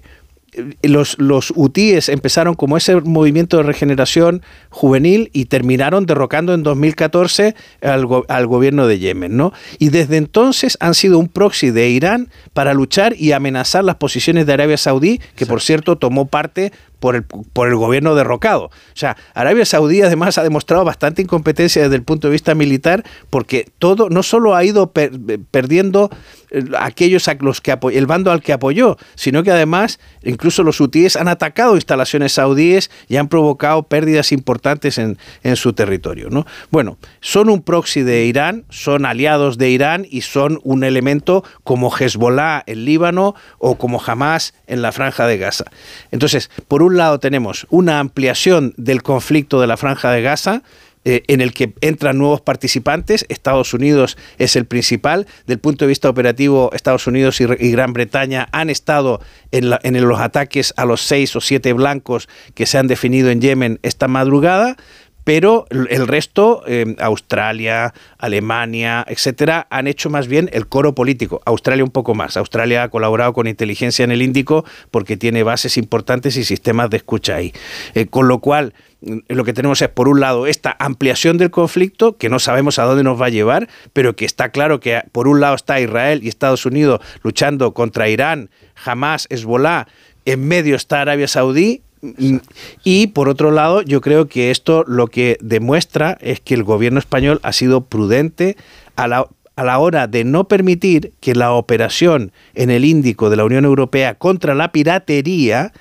[0.82, 7.56] los, los hutíes empezaron como ese movimiento de regeneración juvenil y terminaron derrocando en 2014
[7.82, 9.53] al, al, gobierno de Yemen, ¿no?
[9.80, 14.45] Y desde entonces han sido un proxy de Irán para luchar y amenazar las posiciones
[14.45, 18.66] de Arabia Saudí, que por cierto tomó parte por el, por el gobierno derrocado.
[18.66, 23.04] O sea, Arabia Saudí además ha demostrado bastante incompetencia desde el punto de vista militar
[23.30, 26.10] porque todo no solo ha ido perdiendo
[26.52, 30.80] eh, aquellos a los que el bando al que apoyó, sino que además incluso los
[30.80, 36.30] hutíes han atacado instalaciones saudíes y han provocado pérdidas importantes en, en su territorio.
[36.30, 36.46] ¿no?
[36.72, 41.91] Bueno, son un proxy de Irán, son aliados de Irán y son un elemento como
[41.96, 45.66] Hezbollah en Líbano o como Hamas en la franja de Gaza.
[46.12, 50.64] Entonces, por un lado tenemos una ampliación del conflicto de la franja de Gaza,
[51.08, 53.28] eh, en el que entran nuevos participantes.
[53.30, 55.28] Estados Unidos es el principal.
[55.46, 59.22] Del punto de vista operativo, Estados Unidos y, Gran Bretaña han estado
[59.52, 63.39] en, en los ataques a los seis o siete blancos que se han definido en
[63.39, 64.78] Yemen esta madrugada
[65.26, 71.41] pero el resto, eh, Australia, Alemania, etcétera, han hecho más bien el coro político.
[71.45, 72.38] Australia un poco más.
[72.38, 76.97] Australia ha colaborado con inteligencia en el Índico porque tiene bases importantes y sistemas de
[76.97, 77.53] escucha ahí.
[77.95, 81.49] Eh, con lo cual, mm, lo que tenemos es, por un lado, esta ampliación del
[81.49, 85.01] conflicto, que no sabemos a dónde nos va a llevar, pero que está claro que
[85.11, 88.51] por un lado está Israel y Estados Unidos luchando contra Irán,
[88.86, 89.88] Hamas, Hezbollah,
[90.26, 91.82] en medio está Arabia Saudí
[92.84, 96.99] y por otro lado, yo creo que esto lo que demuestra es que el gobierno
[96.99, 98.58] español ha sido prudente
[98.95, 103.38] a la, a la hora de no permitir que la operación en el Índico de
[103.38, 105.74] la Unión Europea contra la piratería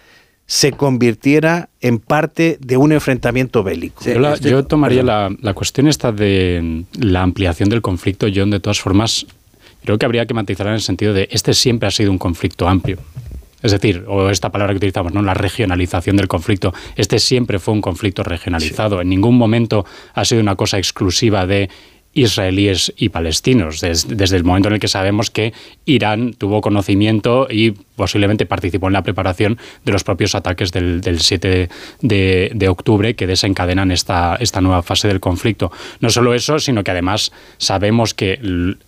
[0.47, 4.05] se convirtiera en parte de un enfrentamiento bélico.
[4.41, 9.27] yo, tomaría la, la, cuestión esta de la ampliación del conflicto, John, de todas formas,
[9.85, 12.69] creo que habría que matizar en el sentido de este siempre ha sido un conflicto
[12.69, 12.99] amplio.
[13.65, 15.23] Es decir, o esta palabra que utilizamos, ¿no?
[15.23, 16.75] la regionalización del conflicto.
[16.97, 19.01] Este siempre fue un conflicto regionalizado.
[19.01, 21.71] En ningún momento ha sido una cosa exclusiva de
[22.15, 25.53] israelíes y palestinos, desde el momento en el que sabemos que
[25.85, 31.69] Irán tuvo conocimiento y posiblemente participó en la preparación de los propios ataques del, 7
[32.01, 35.71] de, octubre que desencadenan esta, esta nueva fase del conflicto.
[36.01, 38.39] No solo eso, sino que además sabemos que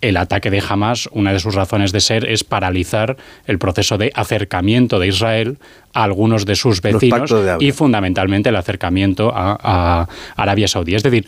[0.01, 4.11] el, ataque de Hamas, una de sus razones de ser es paralizar el proceso de
[4.15, 5.57] acercamiento de Israel
[5.93, 10.95] a algunos de sus vecinos y fundamentalmente el acercamiento a, a Arabia Saudí.
[10.95, 11.25] Es decir,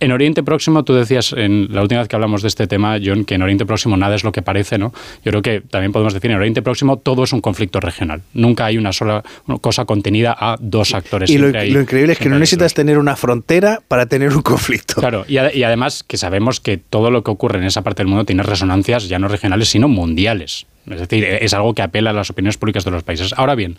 [0.00, 3.24] en Oriente Próximo, tú decías en la última vez que hablamos de este tema, John,
[3.24, 4.92] que en Oriente Próximo nada es lo que parece, ¿no?
[5.24, 8.22] Yo creo que también podemos decir en Oriente Próximo todo es un conflicto regional.
[8.32, 9.22] Nunca hay una sola
[9.60, 11.30] cosa contenida a dos actores.
[11.30, 14.94] Y lo, increíble es que no necesitas tener una frontera para tener un conflicto.
[15.00, 18.08] Claro, y, y además que sabemos que todo lo que ocurre en esa parte del
[18.08, 20.66] mundo tiene resonancias ya no regionales, sino mundiales.
[20.90, 23.32] Es decir, es algo que apela a las opiniones públicas de los países.
[23.36, 23.76] Ahora bien,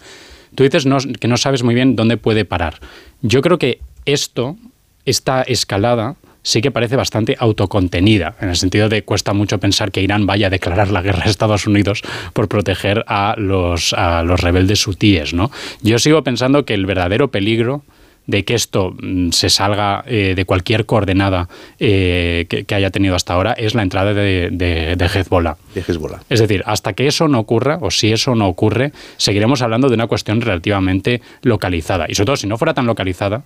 [0.55, 0.85] tú dices
[1.19, 2.79] que no sabes muy bien dónde puede parar.
[3.21, 4.57] Yo creo que esto
[5.05, 10.01] esta escalada sí que parece bastante autocontenida, en el sentido de cuesta mucho pensar que
[10.01, 12.03] Irán vaya a declarar la guerra a Estados Unidos
[12.33, 15.33] por proteger a los, a los rebeldes hutíes.
[15.33, 15.49] ¿no?
[15.81, 17.83] Yo sigo pensando que el verdadero peligro
[18.27, 21.47] de que esto mm, se salga eh, de cualquier coordenada
[21.79, 25.57] eh, que, haya tenido hasta ahora es la entrada de, de, de, Hezbollah.
[25.73, 26.21] de, Hezbollah.
[26.29, 29.95] Es decir, hasta que eso no ocurra, o si eso no ocurre, seguiremos hablando de
[29.95, 32.05] una cuestión relativamente localizada.
[32.09, 33.43] Y sobre todo, si no fuera tan localizada,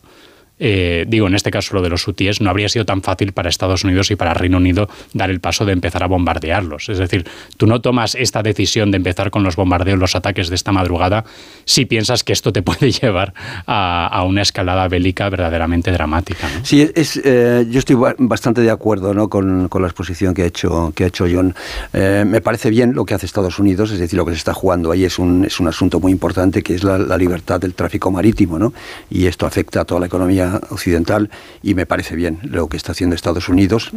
[0.59, 3.49] eh, digo, en este caso lo de los UTIs, no habría sido tan fácil para
[3.49, 6.89] Estados Unidos y para Reino Unido dar el paso de empezar a bombardearlos.
[6.89, 7.25] Es decir,
[7.57, 11.23] tú no tomas esta decisión de empezar con los bombardeos, los ataques de esta madrugada,
[11.65, 13.33] si piensas que esto te puede llevar
[13.65, 16.47] a, una escalada bélica verdaderamente dramática.
[16.63, 19.29] Sí, es, eh, yo estoy bastante de acuerdo ¿no?
[19.29, 21.55] con, la exposición que ha hecho, que ha hecho John.
[21.93, 24.53] Eh, me parece bien lo que hace Estados Unidos, es decir, lo que se está
[24.53, 27.73] jugando ahí es un, es un asunto muy importante que es la, la libertad del
[27.73, 28.73] tráfico marítimo, ¿no?
[29.09, 31.29] y esto afecta a toda la economía occidental
[31.63, 33.91] y me parece bien lo que está haciendo Estados Unidos.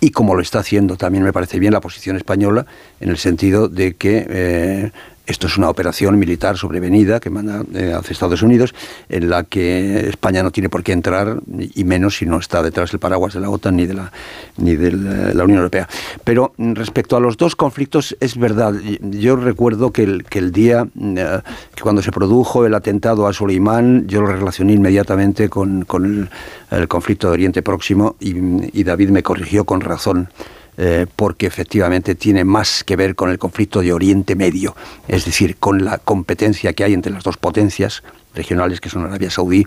[0.00, 2.66] Y como lo está haciendo también me parece bien la posición española
[3.00, 4.90] en el sentido de que eh,
[5.26, 8.74] esto es una operación militar sobrevenida que manda eh, hacia Estados Unidos,
[9.08, 11.40] en la que España no tiene por qué entrar,
[11.74, 14.12] y menos si no está detrás del paraguas de la OTAN ni de la,
[14.58, 14.92] ni de
[15.34, 15.88] la Unión Europea.
[16.24, 18.74] Pero mm, respecto a los dos conflictos, es verdad.
[19.00, 21.40] Yo recuerdo que el, que el día eh,
[21.74, 26.28] que cuando se produjo el atentado a Soleimán, yo lo relacioné inmediatamente con, con
[26.70, 28.34] el, conflicto de Oriente Próximo y,
[28.78, 30.28] y David me corrigió con razón.
[30.76, 34.74] Eh, porque efectivamente tiene más que ver con el conflicto de Oriente Medio,
[35.06, 38.02] es decir, con la competencia que hay entre las dos potencias
[38.34, 39.64] regionales que son Arabia Saudí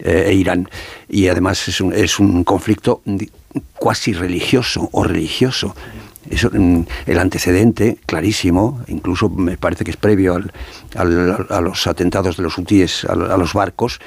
[0.00, 0.68] eh, e Irán.
[1.08, 3.02] Y además es un, es un conflicto
[3.78, 5.76] cuasi religioso o religioso.
[6.52, 10.40] Mm, el antecedente clarísimo, incluso me parece que es previo
[10.96, 14.00] a los atentados de los hutíes a los barcos,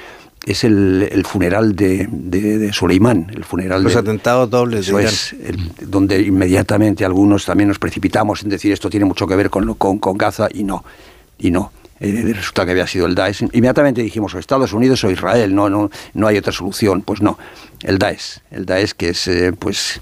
[0.44, 5.34] es el, funeral de, de, Soleimán, el funeral Los de, atentados dobles de es,
[5.80, 9.98] donde inmediatamente algunos también nos precipitamos en decir esto tiene mucho que ver con, con,
[9.98, 10.84] con Gaza y no,
[11.38, 11.70] y no.
[12.02, 13.42] Eh, resulta que había sido el Daesh.
[13.52, 17.02] Inmediatamente dijimos o Estados Unidos o Israel, no, no, no hay otra solución.
[17.02, 17.38] Pues no,
[17.84, 20.00] el Daesh, el Daesh que es, eh, pues,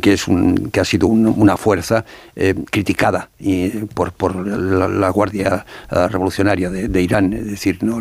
[0.00, 2.04] que es un, que ha sido una fuerza
[2.36, 8.00] eh, criticada y, por, por la, Guardia Revolucionaria de, Irán, es decir, no,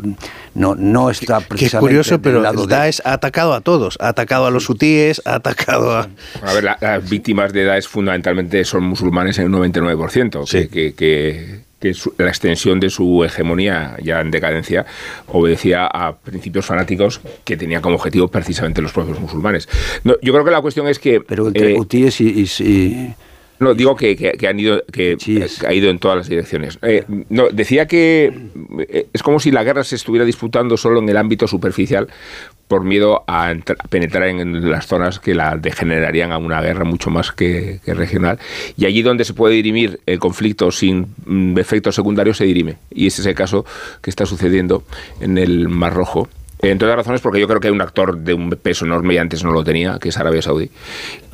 [0.53, 1.77] no, no está precisamente.
[1.77, 5.35] Qué curioso, pero el Daesh ha atacado a todos, ha atacado a los hutíes, ha
[5.35, 6.07] atacado a.
[6.43, 10.67] A ver, las víctimas de Daesh fundamentalmente son musulmanes en un 99%, sí.
[10.67, 11.70] que, que que
[12.17, 14.85] la extensión de su hegemonía ya en decadencia
[15.27, 19.67] obedecía a principios fanáticos que tenían como objetivo precisamente los propios musulmanes.
[20.03, 21.21] yo creo que la cuestión es que...
[21.21, 22.11] Pero entre eh,
[22.59, 23.13] y,
[23.59, 25.17] No, digo que, han ido, que
[25.67, 26.79] ha ido en todas las direcciones.
[26.81, 28.31] Eh, no, decía que
[28.89, 32.07] eh, es como si la guerra se estuviera disputando solo en el ámbito superficial,
[32.71, 33.53] por miedo a,
[33.89, 38.39] penetrar en las zonas que la degenerarían a una guerra mucho más que, regional.
[38.77, 42.77] Y allí donde se puede dirimir el conflicto sin mm, efectos secundarios, se dirime.
[42.89, 43.65] Y ese es el caso
[44.01, 44.85] que está sucediendo
[45.19, 46.29] en el Mar Rojo
[46.61, 49.17] entre otras razones porque yo creo que hay un actor de un peso enorme y
[49.17, 50.69] antes no lo tenía, que es Arabia Saudí.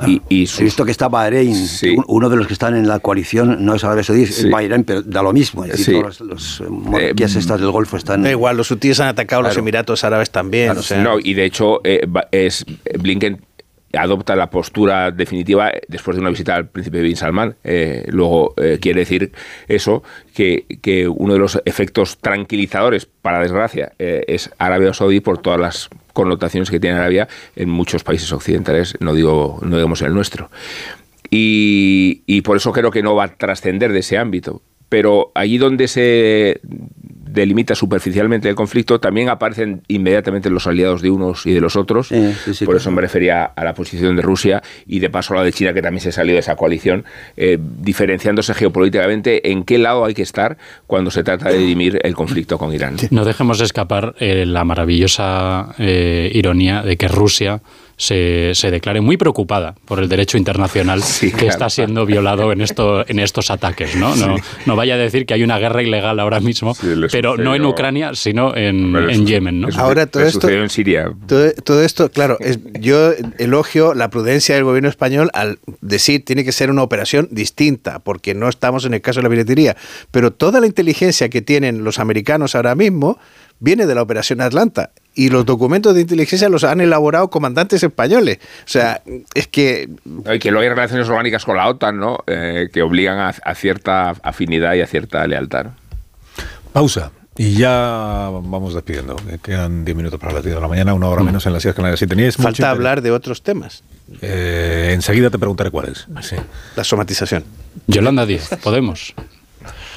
[0.06, 1.56] y, y He visto que está Bahrein,
[2.08, 5.02] uno de los que están en la coalición no es Arabia Saudí, es Bahrein, pero
[5.02, 5.66] da lo mismo.
[5.66, 8.24] Es decir, todas las eh, monarquías eh, estas del Golfo están...
[8.24, 10.74] Da igual, los hutíes han atacado a los Emiratos Árabes también.
[11.02, 12.66] No, y de hecho eh, es
[12.98, 13.42] Blinken
[13.94, 17.56] adopta la postura definitiva después de una visita al príncipe Bin Salman.
[17.64, 19.32] Eh, luego eh, quiere decir
[19.68, 20.04] eso,
[20.34, 25.60] que, que, uno de los efectos tranquilizadores, para desgracia, eh, es Arabia Saudí por todas
[25.60, 30.50] las connotaciones que tiene Arabia en muchos países occidentales, no digo no digamos el nuestro.
[31.30, 34.62] Y, y por eso creo que no va a trascender de ese ámbito.
[34.90, 36.62] Pero allí donde se
[37.42, 42.10] delimita superficialmente el conflicto, también aparecen inmediatamente los aliados de unos y de los otros.
[42.66, 45.54] Por eso me refería a la posición de Rusia y de paso a la de
[45.54, 47.06] China, que también se salió de esa coalición,
[47.36, 52.16] eh, diferenciándose geopolíticamente en qué lado hay que estar cuando se trata de dirimir el
[52.16, 52.98] conflicto con Irán.
[53.12, 57.62] No dejemos escapar eh, la maravillosa eh, ironía de que Rusia
[57.98, 61.02] se, se, declare muy preocupada por el derecho internacional
[61.38, 63.96] que está siendo violado en, esto, en estos ataques.
[63.96, 64.16] ¿no?
[64.16, 66.76] No, no vaya a decir que hay una guerra ilegal ahora mismo,
[67.12, 69.62] pero no en Ucrania, sino en, en Yemen.
[69.62, 69.70] ¿no?
[69.78, 71.12] Ahora todo esto, en Siria.
[71.28, 76.52] Todo, esto, claro, es, yo elogio la prudencia del gobierno español al decir tiene que
[76.52, 79.76] ser una operación distinta, porque no estamos en el caso de la billetería,
[80.12, 83.18] pero toda la inteligencia que tienen los americanos ahora mismo
[83.60, 88.38] viene de la Operación Atlanta y los documentos de inteligencia los han elaborado comandantes españoles.
[88.60, 89.02] O sea,
[89.34, 89.90] es que...
[90.32, 92.20] Y que luego hay relaciones orgánicas con la OTAN, ¿no?
[92.28, 95.68] Eh, que obligan a, cierta afinidad y a cierta lealtad.
[96.72, 97.12] Pausa.
[97.36, 99.16] Y ya vamos despidiendo.
[99.42, 101.76] Quedan 10 minutos para las 10 de la mañana, una hora menos en las Islas
[101.76, 102.00] Canarias.
[102.00, 103.84] Si teníais Falta hablar de otros temas.
[104.22, 106.08] Eh, enseguida te preguntaré cuáles.
[106.22, 106.36] Sí.
[106.76, 107.44] La somatización.
[107.88, 109.16] Yolanda Díaz, Podemos.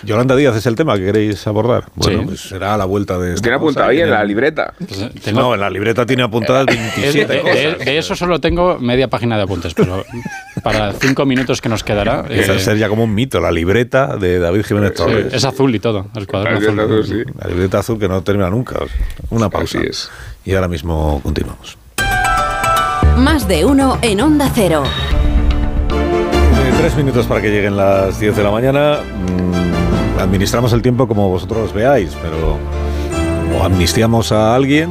[0.03, 1.85] Yolanda Díaz es el tema que queréis abordar.
[1.95, 3.35] Bueno, pues será a la vuelta de.
[3.35, 4.75] Tiene apuntado ahí en la libreta.
[4.79, 7.55] Pues, no, en la libreta tiene apuntadas 27 de, cosas.
[7.55, 10.05] De, eso solo tengo media página de apuntes, pero
[10.63, 12.25] para cinco minutos que nos quedará.
[12.31, 15.33] Esa eh, sería como un mito, la libreta de David Jiménez Torres.
[15.33, 17.27] es azul y todo, el cuaderno azul.
[17.39, 18.79] La libreta azul que no termina nunca.
[19.31, 19.79] Una pausa.
[20.45, 21.77] Y ahora mismo continuamos.
[23.17, 24.83] Más de uno en Onda Cero.
[25.93, 28.99] Eh, tres minutos para que lleguen las 10 de la mañana.
[29.03, 29.90] Mm,
[30.21, 32.59] administramos el tiempo como vosotros veáis, pero
[33.59, 34.91] o amnistiamos a alguien.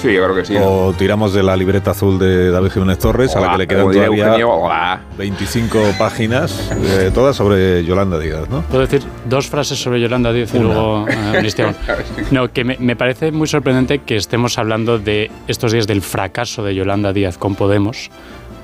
[0.00, 0.54] Sí, yo creo que sí.
[0.56, 3.90] O tiramos de la libreta azul de David Jiménez Torres, a la que le quedan
[3.90, 8.62] todavía 25 páginas, eh, todas sobre Yolanda Díaz, ¿no?
[8.62, 11.74] Puedo decir dos frases sobre Yolanda Díaz y luego amnistiamos.
[12.30, 16.62] No, que me, me, parece muy sorprendente que estemos hablando de estos días del fracaso
[16.62, 18.10] de Yolanda Díaz con Podemos,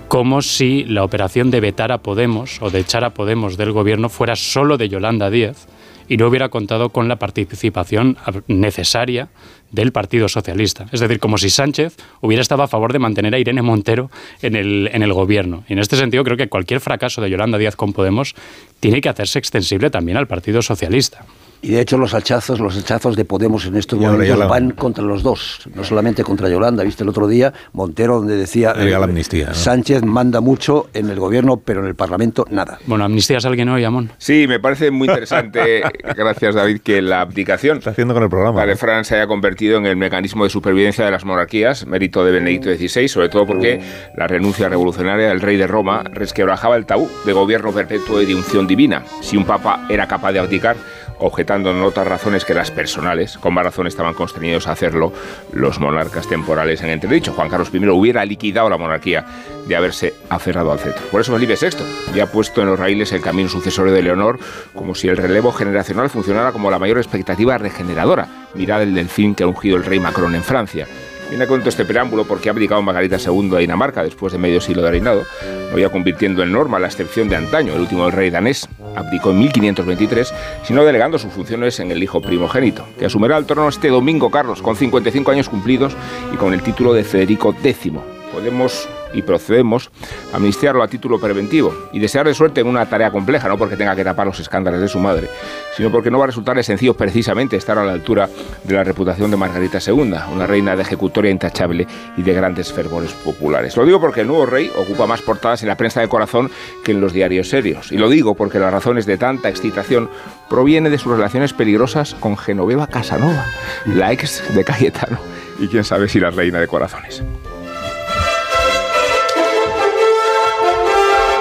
[0.07, 4.09] como si la operación de vetar a Podemos o de echar a Podemos del gobierno
[4.09, 5.66] fuera solo de Yolanda Díaz
[6.09, 8.16] y no hubiera contado con la participación
[8.47, 9.28] necesaria
[9.70, 10.86] del Partido Socialista.
[10.93, 14.10] Es decir, como si Sánchez hubiera estado a favor de mantener a Irene Montero
[14.40, 15.64] en el, en el gobierno.
[15.68, 18.35] Y en este sentido creo que cualquier fracaso de Yolanda Díaz con Podemos
[18.81, 21.24] tiene que hacerse extensible también al Partido Socialista.
[21.65, 25.23] Y de hecho los hachazos, los hachazos de Podemos en estos momentos van contra los
[25.23, 26.85] dos, no solamente contra Yolanda.
[26.85, 31.57] Viste el otro día Montero donde decía la amnistía, Sánchez manda mucho en el gobierno,
[31.57, 32.78] pero en el Parlamento nada.
[32.85, 34.11] Bueno, amnistías alguien hoy, Amón.
[34.19, 35.82] Sí, me parece muy interesante,
[36.15, 38.66] gracias David, que la abdicación está haciendo con el programa.
[38.66, 42.32] de Fran se haya convertido en el mecanismo de supervivencia de las monarquías, mérito de
[42.32, 43.81] Benedicto XVI, sobre todo porque
[44.19, 48.35] la renuncia revolucionaria del rey de Roma resquebrajaba el tabú de gobierno perpetuo y de
[48.35, 49.03] unción divina.
[49.23, 50.77] Si un papa era capaz de abdicar,
[51.24, 53.38] objetando en otras razones que las personales.
[53.38, 55.12] Con más razón estaban constreñidos a hacerlo
[55.52, 57.32] los monarcas temporales en entredicho.
[57.32, 59.24] Juan Carlos I hubiera liquidado la monarquía
[59.66, 61.02] de haberse aferrado al cetro.
[61.10, 64.38] Por eso Felipe VI ya ha puesto en los raíles el camino sucesorio de Leonor,
[64.74, 68.28] como si el relevo generacional funcionara como la mayor expectativa regeneradora.
[68.55, 70.86] Mirad el delfín que ha ungido el rey Macron en Francia.
[71.28, 74.60] Viene a cuento este preámbulo porque ha abdicado Margarita II a Dinamarca después de medio
[74.60, 75.24] siglo de reinado,
[75.70, 79.38] no ya convirtiendo en norma la excepción de antaño, el último rey danés, abdicó en
[79.38, 80.32] 1523,
[80.64, 84.62] sino delegando sus funciones en el hijo primogénito, que asumirá el trono este domingo Carlos,
[84.62, 85.96] con 55 años cumplidos
[86.32, 88.14] y con el título de Federico X.
[88.35, 89.90] Podemos y procedemos
[90.32, 93.94] a amnistiarlo a título preventivo y desearle suerte en una tarea compleja, no porque tenga
[93.94, 95.31] que tapar los escándalos de su madre,
[95.77, 98.28] sino porque no va a resultarle sencillo precisamente estar a la altura
[98.65, 101.86] de la reputación de Margarita II, una reina de ejecutoria intachable
[102.16, 103.77] y de grandes fervores populares.
[103.77, 106.51] Lo digo porque el nuevo rey ocupa más portadas en la prensa de corazón
[106.82, 107.93] que en los diarios serios.
[107.93, 110.11] Y lo digo porque las razones de tanta excitación
[110.51, 113.47] proviene de sus relaciones peligrosas con Genoveva Casanova,
[113.86, 115.19] la ex de Cayetano,
[115.61, 117.23] y quién sabe si la reina de corazones.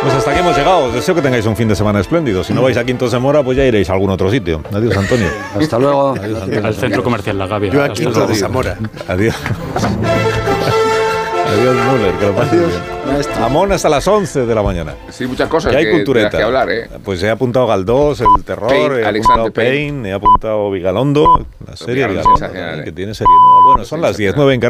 [0.03, 0.85] Pues hasta aquí hemos llegado.
[0.85, 2.43] Os deseo que tengáis un fin de semana espléndido.
[2.43, 4.61] Si no vais a Quinto de Mora, pues ya iréis a algún otro sitio.
[4.73, 5.27] Adiós, Antonio.
[5.59, 6.09] Hasta luego.
[6.09, 6.67] Adiós, Antonio.
[6.67, 7.71] Al centro comercial La Gavia.
[7.71, 8.77] Yo a de Zamora.
[9.07, 9.35] Adiós.
[11.53, 12.93] Adiós, Müller, que lo pases bien.
[13.41, 14.95] Amón hasta las 11 de la mañana.
[15.09, 16.37] Sí, muchas cosas Que hay que, de las cultureta.
[16.37, 16.89] que hablar, ¿eh?
[17.03, 21.75] Pues he apuntado Galdós, el terror, Payne, he Alexander apuntado Payne, he apuntado Vigalondo, la
[21.75, 22.93] serie Vigalondo Vigalondo, sensacional, que ¿eh?
[22.93, 23.67] tiene serie nueva.
[23.67, 24.61] Bueno, son las 10, 9 en.